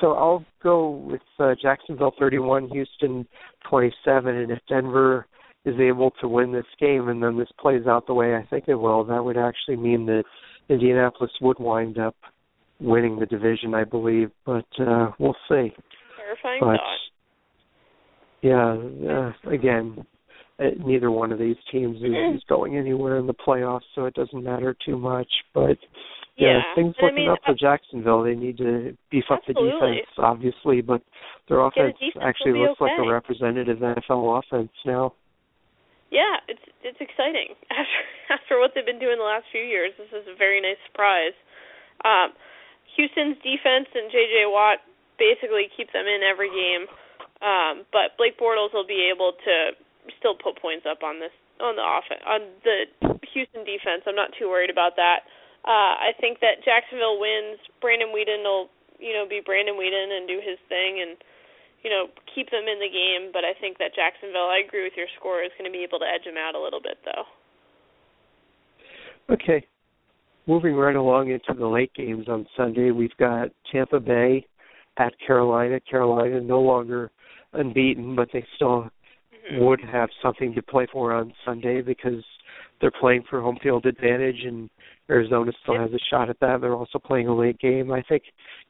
[0.00, 3.24] so I'll go with uh, Jacksonville 31, Houston
[3.68, 5.26] 27, and if Denver
[5.64, 8.64] is able to win this game and then this plays out the way I think
[8.66, 10.24] it will, that would actually mean that
[10.68, 12.16] Indianapolis would wind up
[12.80, 14.30] winning the division, I believe.
[14.44, 15.72] But uh, we'll see.
[16.16, 16.98] Terrifying But thought.
[18.42, 18.74] yeah,
[19.10, 20.04] uh, again,
[20.58, 24.14] uh, neither one of these teams is, is going anywhere in the playoffs, so it
[24.14, 25.28] doesn't matter too much.
[25.54, 25.78] But
[26.36, 28.22] yeah, Yeah, things and I looking mean, up for Jacksonville.
[28.24, 31.02] They need to beef up the defense, obviously, but
[31.48, 35.14] their offense actually looks like a representative NFL offense now.
[36.12, 37.56] Yeah, it's it's exciting.
[37.72, 40.78] After after what they've been doing the last few years, this is a very nice
[40.84, 41.32] surprise.
[42.04, 42.36] Um,
[42.96, 44.44] Houston's defense and J.J.
[44.52, 44.84] Watt
[45.16, 46.84] basically keep them in every game,
[47.40, 49.72] um, but Blake Bortles will be able to
[50.20, 51.32] still put points up on this
[51.64, 52.78] on the offense on the
[53.32, 54.04] Houston defense.
[54.04, 55.24] I'm not too worried about that.
[55.64, 57.56] Uh, I think that Jacksonville wins.
[57.80, 58.68] Brandon Weeden will
[59.00, 61.16] you know be Brandon Weeden and do his thing and
[61.82, 64.94] you know, keep them in the game, but I think that Jacksonville, I agree with
[64.96, 67.24] your score, is going to be able to edge them out a little bit, though.
[69.34, 69.66] Okay.
[70.46, 74.46] Moving right along into the late games on Sunday, we've got Tampa Bay
[74.98, 75.78] at Carolina.
[75.88, 77.10] Carolina no longer
[77.52, 78.90] unbeaten, but they still
[79.50, 79.64] Mm-hmm.
[79.64, 82.24] would have something to play for on Sunday because
[82.80, 84.70] they're playing for home field advantage and
[85.10, 86.60] Arizona still has a shot at that.
[86.60, 87.92] They're also playing a late game.
[87.92, 88.22] I think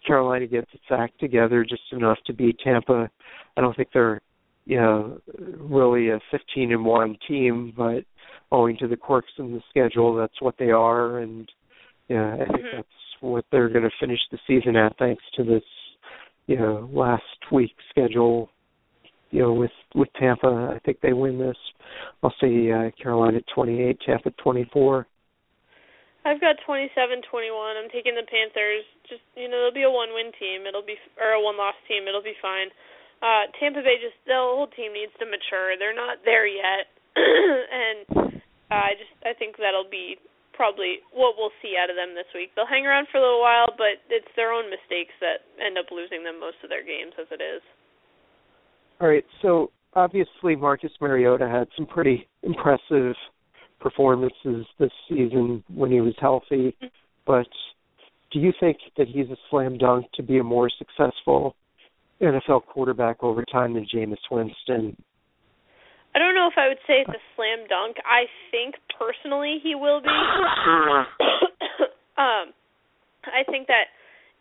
[0.06, 3.10] Carolina gets its act together just enough to beat Tampa.
[3.56, 4.20] I don't think they're
[4.64, 5.20] you know
[5.58, 8.04] really a 15 and 1 team, but
[8.50, 11.50] owing to the quirks in the schedule, that's what they are and
[12.08, 12.72] yeah, I think Mhm.
[12.76, 12.88] that's
[13.20, 15.64] what they're going to finish the season at thanks to this
[16.46, 18.50] you know last week schedule
[19.32, 21.56] you know, with with Tampa, I think they win this.
[22.22, 25.06] I'll say uh, Carolina 28, Tampa 24.
[26.22, 27.26] I've got 27-21.
[27.50, 28.86] I'm taking the Panthers.
[29.10, 30.66] Just you know, they'll be a one-win team.
[30.66, 32.06] It'll be or a one-loss team.
[32.06, 32.70] It'll be fine.
[33.22, 35.74] Uh Tampa Bay just the whole team needs to mature.
[35.78, 38.38] They're not there yet, and
[38.70, 40.18] uh, I just I think that'll be
[40.54, 42.50] probably what we'll see out of them this week.
[42.54, 45.86] They'll hang around for a little while, but it's their own mistakes that end up
[45.90, 47.62] losing them most of their games as it is.
[49.00, 53.14] All right, so obviously Marcus Mariota had some pretty impressive
[53.82, 56.76] performances this season when he was healthy,
[57.26, 57.48] but
[58.32, 61.54] do you think that he's a slam dunk to be a more successful
[62.20, 64.96] NFL quarterback over time than Jameis Winston?
[66.14, 67.96] I don't know if I would say it's a slam dunk.
[68.04, 70.08] I think personally he will be.
[72.18, 72.52] um,
[73.24, 73.88] I think that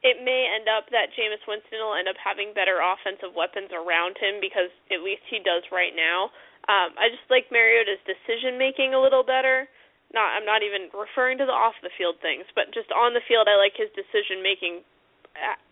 [0.01, 4.17] it may end up that Jameis Winston will end up having better offensive weapons around
[4.17, 6.33] him because at least he does right now.
[6.65, 9.69] Um, I just like Mariota's decision making a little better.
[10.13, 13.23] Not I'm not even referring to the off the field things, but just on the
[13.29, 14.81] field I like his decision making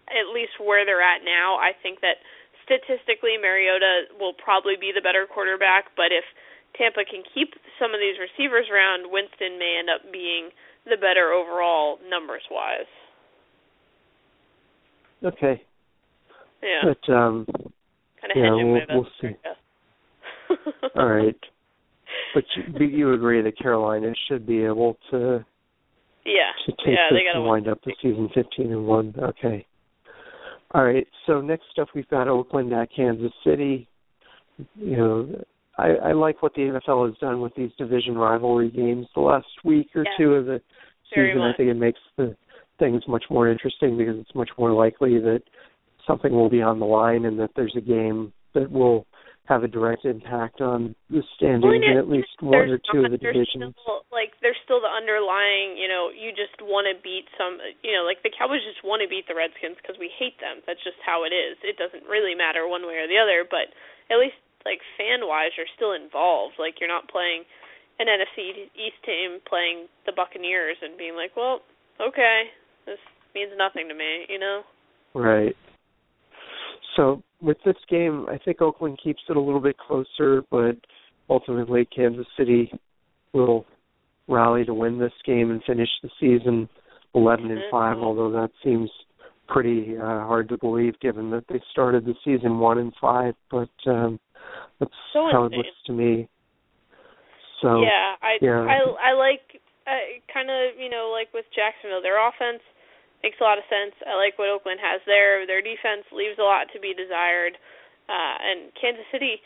[0.10, 1.58] at least where they're at now.
[1.60, 2.22] I think that
[2.64, 6.24] statistically Mariota will probably be the better quarterback, but if
[6.78, 10.54] Tampa can keep some of these receivers around, Winston may end up being
[10.86, 12.90] the better overall numbers wise.
[15.24, 15.62] Okay,
[16.64, 16.82] Yeah.
[16.94, 17.46] but um,
[18.22, 19.36] kind of yeah, we'll- we'll see.
[19.44, 19.56] there,
[20.50, 20.74] I guess.
[20.96, 21.36] all right.
[22.34, 25.44] But you, but you agree that Carolina should be able to
[26.26, 26.52] Yeah.
[26.66, 29.14] to take yeah, this and wind up the season 15 and 1.
[29.20, 29.66] Okay.
[30.72, 31.08] All right.
[31.26, 33.88] So next up, we've got Oakland at Kansas City.
[34.76, 35.44] You know,
[35.78, 39.48] I, I like what the NFL has done with these division rivalry games the last
[39.64, 40.12] week or Yeah.
[40.18, 40.62] two of the
[41.16, 41.42] Very season.
[41.42, 42.36] I think it makes the
[42.80, 45.42] things much more interesting because it's much more likely that
[46.08, 49.06] something will be on the line and that there's a game that will
[49.50, 53.10] have a direct impact on the standings Well, in at least one or two of
[53.10, 53.74] the divisions.
[53.82, 57.98] Still, like there's still the underlying, you know, you just want to beat some, you
[57.98, 60.62] know, like the Cowboys just want to beat the Redskins because we hate them.
[60.70, 61.58] That's just how it is.
[61.66, 63.74] It doesn't really matter one way or the other, but
[64.14, 64.38] at least
[64.70, 66.62] like fan wise, you're still involved.
[66.62, 67.42] Like you're not playing
[67.98, 71.66] an NFC East team playing the Buccaneers and being like, well,
[71.98, 72.54] okay,
[72.90, 73.00] this
[73.36, 74.62] means nothing to me, you know.
[75.14, 75.56] Right.
[76.96, 80.76] So with this game, I think Oakland keeps it a little bit closer, but
[81.30, 82.72] ultimately Kansas City
[83.34, 83.66] will
[84.28, 86.68] rally to win this game and finish the season
[87.16, 88.04] 11 and 5, Mhm.
[88.04, 88.90] although that seems
[89.48, 93.36] pretty uh, hard to believe given that they started the season one and five.
[93.50, 94.20] But um,
[94.80, 96.28] that's So how it looks to me.
[97.62, 98.62] So yeah, I yeah.
[98.62, 102.62] I I like uh, kind of you know like with Jacksonville, their offense
[103.24, 103.96] makes a lot of sense.
[104.08, 105.44] I like what Oakland has there.
[105.46, 107.60] Their defense leaves a lot to be desired,
[108.08, 109.42] uh, and Kansas City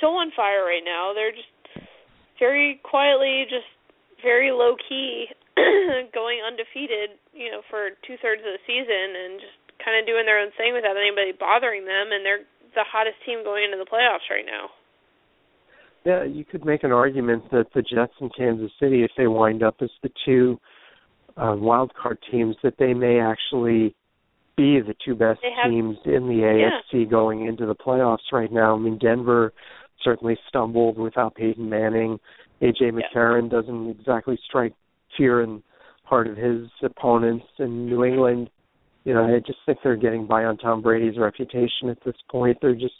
[0.00, 1.14] so on fire right now.
[1.14, 1.52] They're just
[2.38, 3.68] very quietly, just
[4.22, 5.30] very low key,
[6.16, 7.18] going undefeated.
[7.30, 10.50] You know, for two thirds of the season, and just kind of doing their own
[10.58, 12.10] thing without anybody bothering them.
[12.10, 12.44] And they're
[12.74, 14.72] the hottest team going into the playoffs right now.
[16.04, 19.62] Yeah, you could make an argument that the Jets and Kansas City, if they wind
[19.62, 20.58] up as the two
[21.36, 23.94] uh, wild card teams, that they may actually
[24.56, 26.42] be the two best have- teams in the
[26.92, 28.74] AFC going into the playoffs right now.
[28.74, 29.52] I mean, Denver
[30.02, 32.18] certainly stumbled without Peyton Manning.
[32.60, 34.74] AJ McCarron doesn't exactly strike
[35.16, 35.62] fear in
[36.04, 38.50] heart of his opponents in New England.
[39.04, 42.58] You know, I just think they're getting by on Tom Brady's reputation at this point.
[42.60, 42.94] They're just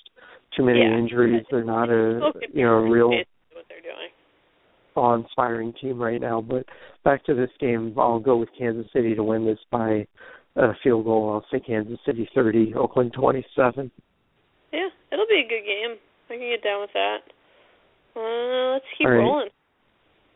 [0.57, 0.97] too many Yeah.
[0.99, 1.45] injuries.
[1.51, 4.09] They're not a you know a real basically what they're doing.
[4.97, 6.40] Awe-inspiring team right now.
[6.40, 6.66] But
[7.05, 10.07] back to this game, I'll go with Kansas City to win this by
[10.57, 11.30] a field goal.
[11.32, 13.90] I'll say Kansas City 30, Oakland 27.
[14.72, 15.97] Yeah, it'll be a good game.
[16.28, 17.18] I can get down with that.
[18.16, 19.16] Uh, let's keep right.
[19.16, 19.49] rolling.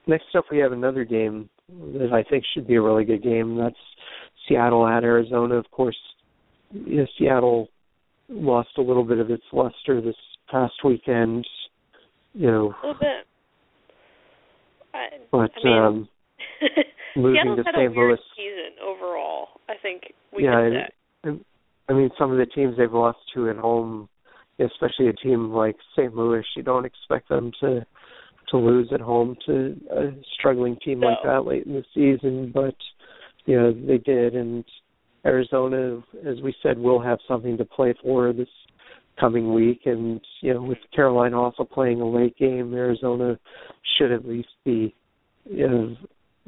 [0.07, 3.57] Next up, we have another game that I think should be a really good game.
[3.57, 3.77] That's
[4.49, 5.57] Seattle at Arizona.
[5.57, 5.97] Of course,
[6.71, 7.69] you know, Seattle
[8.29, 10.17] lost a little bit of its luster this
[10.51, 11.47] past weekend.
[12.35, 13.27] You know, A little bit.
[14.97, 16.09] I, but I mean, um,
[17.17, 17.95] losing to St.
[17.95, 19.49] Louis season overall.
[19.69, 20.93] I think we Yeah, can it-
[21.25, 21.31] say.
[21.89, 24.09] I mean, some of the teams they've lost to at home,
[24.59, 26.15] especially a team like St.
[26.15, 27.87] Louis, you don't expect them to
[28.51, 32.53] to lose at home to a struggling team like that late in the season.
[32.55, 32.77] But
[33.45, 34.65] you know they did, and
[35.25, 38.49] Arizona, as we said, will have something to play for this
[39.19, 39.83] coming week.
[39.85, 43.39] And you know, with Carolina also playing a late game, Arizona
[43.97, 44.95] should at least be
[45.45, 45.97] you know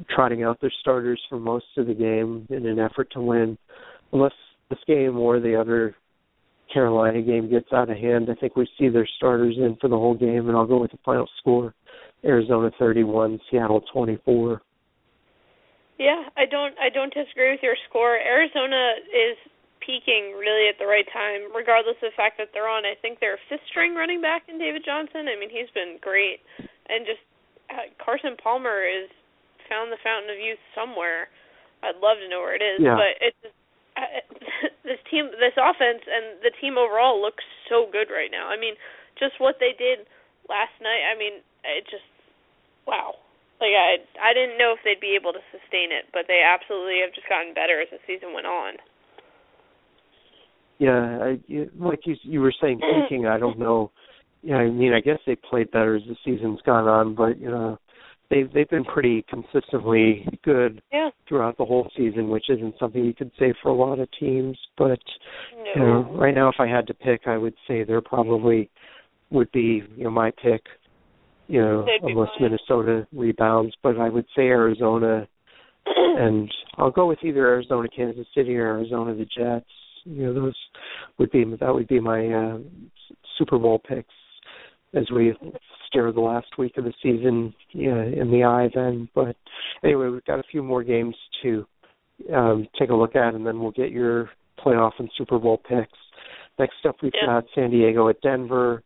[0.09, 3.57] trotting out their starters for most of the game in an effort to win.
[4.11, 4.33] Unless
[4.69, 5.95] this game or the other
[6.73, 9.97] Carolina game gets out of hand, I think we see their starters in for the
[9.97, 11.73] whole game, and I'll go with the final score:
[12.23, 14.61] Arizona 31, Seattle 24.
[15.97, 18.15] Yeah, I don't I don't disagree with your score.
[18.15, 19.37] Arizona is
[19.89, 22.85] peaking really at the right time, regardless of the fact that they're on.
[22.85, 25.25] I think they're fifth string running back in David Johnson.
[25.25, 26.45] I mean, he's been great,
[26.93, 27.25] and just
[27.73, 29.09] uh, Carson Palmer is
[29.65, 31.33] found the fountain of youth somewhere.
[31.81, 32.93] I'd love to know where it is, Yeah.
[33.01, 33.57] but it's just,
[33.97, 34.21] uh,
[34.87, 38.45] this team, this offense, and the team overall looks so good right now.
[38.45, 38.77] I mean,
[39.17, 40.05] just what they did
[40.45, 41.05] last night.
[41.09, 42.05] I mean, it just
[42.85, 43.17] wow.
[43.59, 47.03] Like I, I didn't know if they'd be able to sustain it, but they absolutely
[47.03, 48.79] have just gotten better as the season went on.
[50.79, 53.27] Yeah, I, you- like you you were saying, thinking.
[53.27, 53.91] I don't know.
[54.41, 57.49] Yeah, I mean, I guess they played better as the season's gone on, but you
[57.49, 57.77] know,
[58.29, 61.09] they've they've been pretty consistently good Yeah.
[61.27, 64.57] throughout the whole season, which isn't something you could say for a lot of teams.
[64.77, 64.99] But
[65.57, 65.63] No.
[65.75, 68.69] you know, right now, if I had to pick, I would say they're probably
[69.31, 70.63] would be you know my pick.
[71.49, 72.51] You know, unless mine.
[72.51, 75.27] Minnesota rebounds, but I would say Arizona,
[75.85, 79.65] and I'll go with either Arizona, Kansas City, or Arizona, the Jets.
[80.03, 80.55] You know, those
[81.17, 82.57] would be that would be my uh,
[83.37, 84.13] Super Bowl picks
[84.93, 85.33] as we
[85.87, 88.69] stare the last week of the season you know, in the eye.
[88.73, 89.35] Then, but
[89.83, 91.65] anyway, we've got a few more games to
[92.33, 94.29] um, take a look at, and then we'll get your
[94.63, 95.97] playoff and Super Bowl picks.
[96.57, 97.25] Next up, we've Yeah.
[97.27, 98.83] got San Diego at Denver.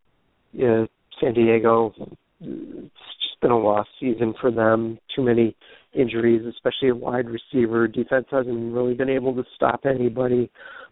[0.53, 0.85] Yeah,
[1.19, 1.93] San Diego.
[2.39, 2.91] It's
[3.21, 4.99] just been a lost season for them.
[5.15, 5.55] Too many
[5.93, 7.87] injuries, especially at wide receiver.
[7.87, 10.49] Defense hasn't really been able to stop anybody.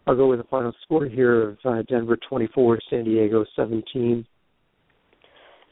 [0.07, 4.25] I'll go with the final score here of uh, Denver 24, San Diego 17.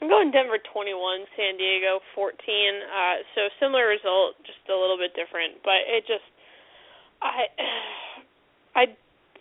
[0.02, 0.96] I'm going Denver 21,
[1.36, 2.32] San Diego 14.
[2.40, 5.60] Uh, so similar result, just a little bit different.
[5.64, 6.24] But it just,
[7.20, 7.52] I,
[8.80, 8.84] I,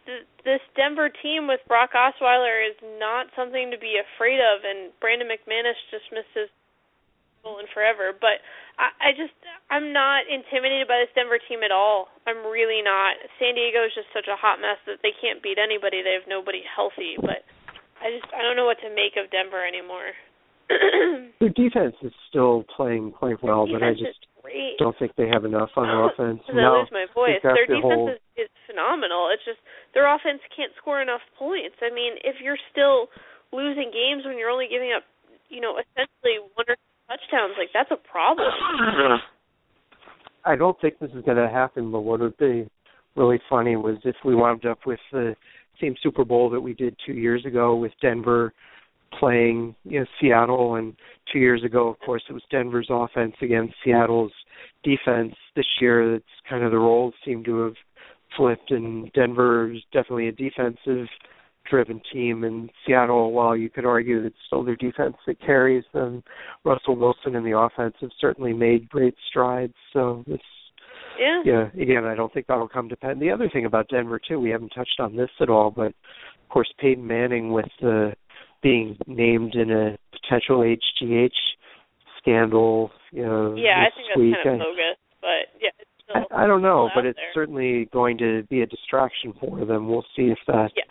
[0.02, 4.90] th- this Denver team with Brock Osweiler is not something to be afraid of, and
[4.98, 6.50] Brandon McManus just goal
[7.46, 8.10] in forever.
[8.12, 8.42] But
[8.76, 9.34] I, I just,
[9.70, 12.10] I'm not intimidated by this Denver team at all.
[12.26, 13.16] I'm really not.
[13.38, 16.02] San Diego is just such a hot mess that they can't beat anybody.
[16.02, 17.16] They have nobody healthy.
[17.16, 17.46] But
[18.02, 20.12] I just, I don't know what to make of Denver anymore.
[21.40, 24.20] Their defense is still playing quite well, but I just
[24.76, 26.44] don't think they have enough on offense.
[26.44, 27.40] I No, lose my voice.
[27.40, 29.32] Their defense whole- is, is phenomenal.
[29.32, 29.60] It's just
[29.96, 31.80] their offense can't score enough points.
[31.80, 33.08] I mean, if you're still
[33.48, 35.08] losing games when you're only giving up,
[35.48, 38.48] you know, essentially one or two touchdowns, like that's a problem.
[40.44, 42.68] I don't think this is going to happen, but what would be
[43.16, 45.34] really funny was if we wound up with the
[45.80, 48.52] same Super Bowl that we did two years ago with Denver
[49.18, 50.94] playing you know, Seattle, and
[51.32, 54.32] two years ago, of course, it was Denver's offense against Seattle's
[54.84, 55.34] defense.
[55.56, 57.74] This year, it's kind of the roles seem to have
[58.36, 61.08] flipped, and Denver's definitely a defensive
[61.68, 66.22] driven team and Seattle while you could argue it's still their defense that carries them
[66.64, 70.42] Russell Wilson and the offense have certainly made great strides so it's
[71.18, 71.42] yeah.
[71.44, 71.82] Yeah.
[71.82, 73.16] Again, I don't think that'll come to pass.
[73.18, 76.48] The other thing about Denver too, we haven't touched on this at all, but of
[76.48, 78.12] course Peyton Manning with the
[78.62, 81.30] being named in a potential HGH
[82.20, 86.62] scandal, you know, Yeah, I think that's kind of bogus, but yeah, I, I don't
[86.62, 87.30] know, but it's there.
[87.34, 89.88] certainly going to be a distraction for them.
[89.88, 90.84] We'll see if that Yeah.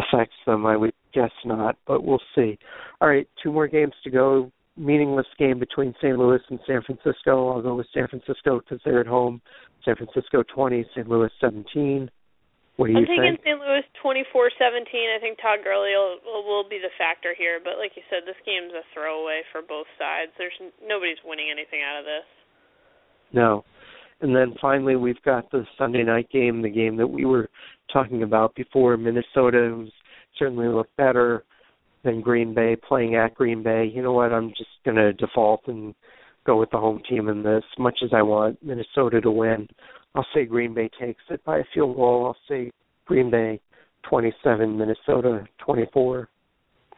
[0.00, 0.66] Affects them.
[0.66, 2.58] I would guess not, but we'll see.
[3.00, 4.50] All right, two more games to go.
[4.76, 6.16] Meaningless game between St.
[6.16, 7.50] Louis and San Francisco.
[7.52, 9.42] I'll go with San Francisco because they're at home.
[9.84, 11.08] San Francisco 20, St.
[11.08, 12.10] Louis 17.
[12.76, 13.20] What do you think?
[13.20, 13.44] I'm taking think?
[13.44, 13.60] St.
[13.60, 15.16] Louis 24-17.
[15.16, 18.24] I think Todd Gurley will, will will be the factor here, but like you said,
[18.24, 20.32] this game's a throwaway for both sides.
[20.38, 22.24] There's nobody's winning anything out of this.
[23.32, 23.64] No.
[24.22, 27.48] And then finally, we've got the Sunday night game, the game that we were
[27.92, 28.96] talking about before.
[28.96, 29.92] Minnesota who's
[30.38, 31.44] certainly looked better
[32.04, 33.90] than Green Bay playing at Green Bay.
[33.92, 34.32] You know what?
[34.32, 35.94] I'm just going to default and
[36.46, 37.64] go with the home team in this.
[37.78, 39.68] Much as I want Minnesota to win,
[40.14, 42.26] I'll say Green Bay takes it by a field goal.
[42.26, 42.70] I'll say
[43.06, 43.60] Green Bay
[44.08, 46.28] 27, Minnesota 24.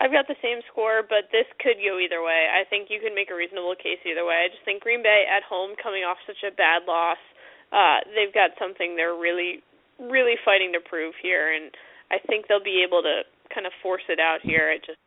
[0.00, 2.50] I've got the same score, but this could go either way.
[2.50, 4.42] I think you could make a reasonable case either way.
[4.42, 7.22] I just think Green Bay at home coming off such a bad loss,
[7.70, 9.62] uh, they've got something they're really,
[9.98, 11.70] really fighting to prove here, and
[12.10, 13.22] I think they'll be able to
[13.54, 14.70] kind of force it out here.
[14.70, 14.98] It just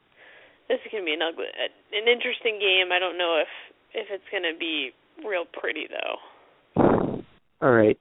[0.67, 1.45] this is gonna be an ugly,
[1.93, 2.91] an interesting game.
[2.91, 3.47] I don't know if
[3.93, 4.91] if it's gonna be
[5.25, 7.21] real pretty though.
[7.61, 7.97] All right.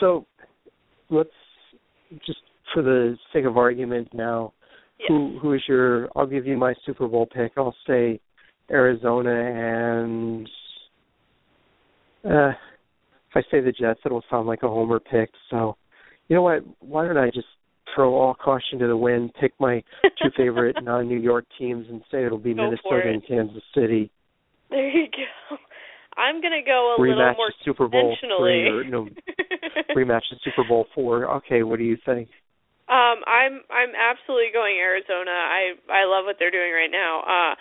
[0.00, 0.26] So
[1.10, 1.30] let's
[2.26, 2.40] just
[2.72, 4.52] for the sake of argument now,
[5.06, 7.52] who who is your I'll give you my Super Bowl pick.
[7.56, 8.20] I'll say
[8.70, 10.48] Arizona and
[12.24, 12.52] uh
[13.30, 15.30] if I say the Jets it'll sound like a homer pick.
[15.50, 15.76] So
[16.28, 16.62] you know what?
[16.80, 17.46] Why don't I just
[17.94, 22.02] throw all caution to the wind, pick my two favorite non New York teams and
[22.10, 23.14] say it'll be Go Minnesota it.
[23.14, 24.10] and Kansas City.
[24.70, 25.56] There you go.
[26.16, 29.08] I'm gonna go a Rematch little more Super Bowl three or no
[29.94, 31.30] rematch the Super Bowl four.
[31.36, 32.28] Okay, what do you think?
[32.88, 35.30] Um, I'm I'm absolutely going Arizona.
[35.30, 37.22] I I love what they're doing right now.
[37.22, 37.54] Uh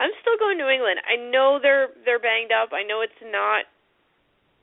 [0.00, 1.00] I'm still going New England.
[1.06, 2.70] I know they're they're banged up.
[2.72, 3.66] I know it's not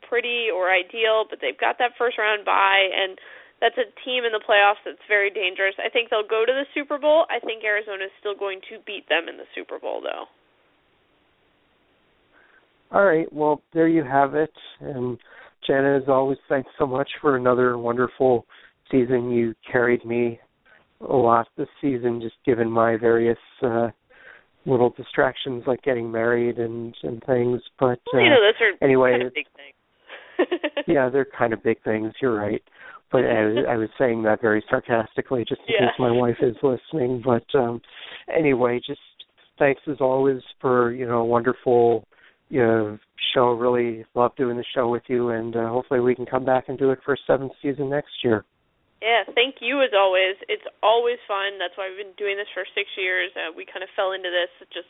[0.07, 3.20] pretty or ideal, but they've got that first round bye and
[3.62, 5.76] that's a team in the playoffs that's very dangerous.
[5.78, 7.26] I think they'll go to the Super Bowl.
[7.30, 10.26] I think Arizona is still going to beat them in the Super Bowl though.
[12.91, 14.51] All right, well there you have it.
[14.80, 15.18] And
[15.66, 18.45] Jana, as always, thanks so much for another wonderful
[18.89, 19.32] season.
[19.32, 20.39] You carried me
[21.07, 23.89] a lot this season, just given my various uh
[24.66, 27.62] little distractions like getting married and and things.
[27.80, 30.62] But uh, Well, you know, those are anyway, kind of big things.
[30.88, 32.14] yeah, they're kind of big things.
[32.22, 32.64] You're right.
[33.12, 35.89] But I, was- I was saying that very sarcastically, just in Yeah.
[35.91, 37.22] case my wife is listening.
[37.24, 37.82] But um
[38.34, 39.01] anyway, just
[39.59, 42.05] thanks as always for you know a wonderful
[42.49, 42.97] you know
[43.34, 43.51] show.
[43.51, 46.78] Really love doing the show with you, and uh, hopefully we can come back and
[46.78, 48.45] do it for a seventh season next year.
[49.01, 50.38] Yeah, thank you as always.
[50.47, 51.57] It's always fun.
[51.57, 53.32] That's why we've been doing this for six years.
[53.34, 54.51] Uh, we kind of fell into this.
[54.72, 54.88] Just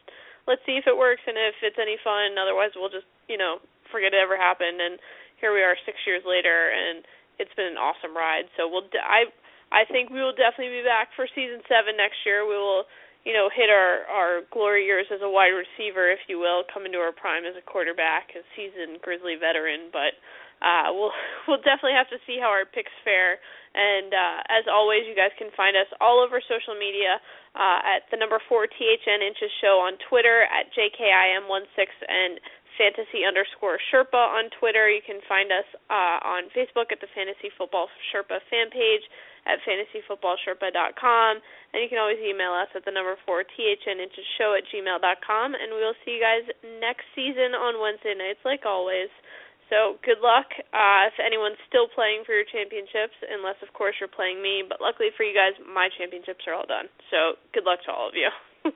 [0.47, 2.36] let's see if it works and if it's any fun.
[2.38, 3.57] Otherwise, we'll just you know
[3.89, 4.78] forget it ever happened.
[4.84, 4.99] And
[5.39, 7.01] here we are, six years later, and
[7.42, 8.46] it's been an awesome ride.
[8.56, 8.86] So we'll.
[9.02, 9.34] I
[9.74, 12.46] I think we will definitely be back for season seven next year.
[12.46, 12.86] We will.
[13.22, 16.89] You know, hit our our glory years as a wide receiver, if you will, come
[16.89, 19.94] into our prime as a quarterback, a seasoned Grizzly veteran.
[19.94, 20.18] But
[20.62, 21.14] uh, we'll
[21.46, 23.42] we'll definitely have to see how our picks fare.
[23.72, 27.22] And uh, as always, you guys can find us all over social media
[27.56, 32.39] uh, at the number four THN Inches Show on Twitter, at JKIM16 and
[32.78, 34.89] fantasy underscore Sherpa on Twitter.
[34.89, 39.03] You can find us uh, on Facebook at the Fantasy Football Sherpa fan page
[39.47, 41.32] at fantasyfootballsherpa.com.
[41.74, 45.47] And you can always email us at the number four THN Inches Show at gmail.com.
[45.55, 46.45] And we'll see you guys
[46.80, 49.09] next season on Wednesday nights, like always.
[49.72, 54.11] So good luck uh, if anyone's still playing for your championships, unless of course you're
[54.11, 54.67] playing me.
[54.67, 56.91] But luckily for you guys, my championships are all done.
[57.07, 58.28] So good luck to all of you.